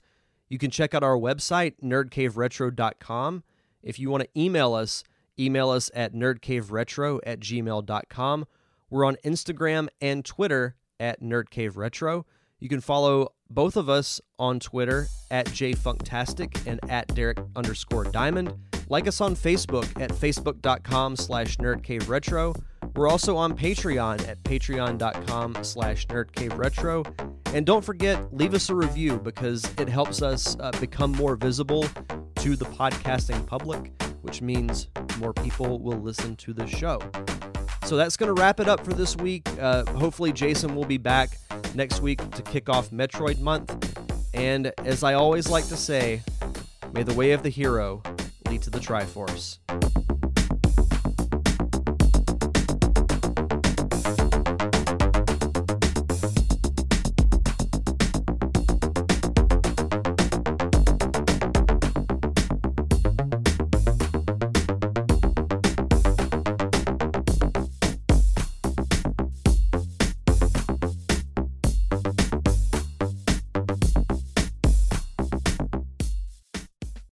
you 0.49 0.57
can 0.57 0.71
check 0.71 0.93
out 0.93 1.03
our 1.03 1.15
website, 1.17 1.75
nerdcaveretro.com. 1.81 3.43
If 3.83 3.99
you 3.99 4.09
want 4.09 4.23
to 4.23 4.29
email 4.35 4.73
us, 4.73 5.03
Email 5.39 5.69
us 5.69 5.91
at 5.93 6.13
nerdcaveretro 6.13 7.19
at 7.25 7.39
gmail.com. 7.39 8.45
We're 8.89 9.05
on 9.05 9.17
Instagram 9.23 9.87
and 10.01 10.25
Twitter 10.25 10.75
at 10.99 11.21
nerdcaveretro. 11.21 12.23
You 12.59 12.69
can 12.69 12.81
follow 12.81 13.33
both 13.49 13.77
of 13.77 13.87
us 13.87 14.19
on 14.39 14.59
Twitter 14.59 15.07
at 15.29 15.45
jfunktastic 15.47 16.65
and 16.65 16.79
at 16.89 17.13
Derek 17.13 17.39
underscore 17.55 18.05
Diamond. 18.05 18.55
Like 18.89 19.07
us 19.07 19.19
on 19.19 19.35
Facebook 19.35 19.85
at 20.01 20.11
facebook.com 20.11 21.17
slash 21.17 21.57
nerdcaveretro. 21.57 22.55
We're 22.95 23.09
also 23.09 23.35
on 23.35 23.55
Patreon 23.57 24.27
at 24.27 24.41
patreon.com 24.43 25.57
slash 25.63 26.07
nerdcaveretro. 26.07 27.53
And 27.53 27.65
don't 27.65 27.83
forget, 27.83 28.33
leave 28.33 28.53
us 28.53 28.69
a 28.69 28.75
review 28.75 29.19
because 29.19 29.65
it 29.77 29.89
helps 29.89 30.21
us 30.21 30.55
uh, 30.59 30.71
become 30.79 31.11
more 31.11 31.35
visible 31.35 31.85
to 32.37 32.55
the 32.55 32.65
podcasting 32.65 33.45
public, 33.45 33.91
which 34.21 34.41
means 34.41 34.87
more 35.19 35.33
people 35.33 35.79
will 35.79 35.99
listen 35.99 36.35
to 36.37 36.53
the 36.53 36.65
show. 36.65 36.99
So 37.83 37.97
that's 37.97 38.17
going 38.17 38.33
to 38.33 38.41
wrap 38.41 38.59
it 38.59 38.67
up 38.67 38.83
for 38.83 38.93
this 38.93 39.15
week. 39.17 39.47
Uh, 39.59 39.85
hopefully, 39.93 40.31
Jason 40.31 40.75
will 40.75 40.85
be 40.85 40.97
back 40.97 41.37
next 41.75 42.01
week 42.01 42.19
to 42.31 42.41
kick 42.41 42.69
off 42.69 42.89
Metroid 42.91 43.39
Month. 43.39 43.97
And 44.33 44.71
as 44.85 45.03
I 45.03 45.13
always 45.13 45.49
like 45.49 45.67
to 45.67 45.77
say, 45.77 46.21
may 46.93 47.03
the 47.03 47.13
way 47.13 47.31
of 47.31 47.43
the 47.43 47.49
hero 47.49 48.01
lead 48.49 48.61
to 48.61 48.69
the 48.69 48.79
Triforce. 48.79 50.06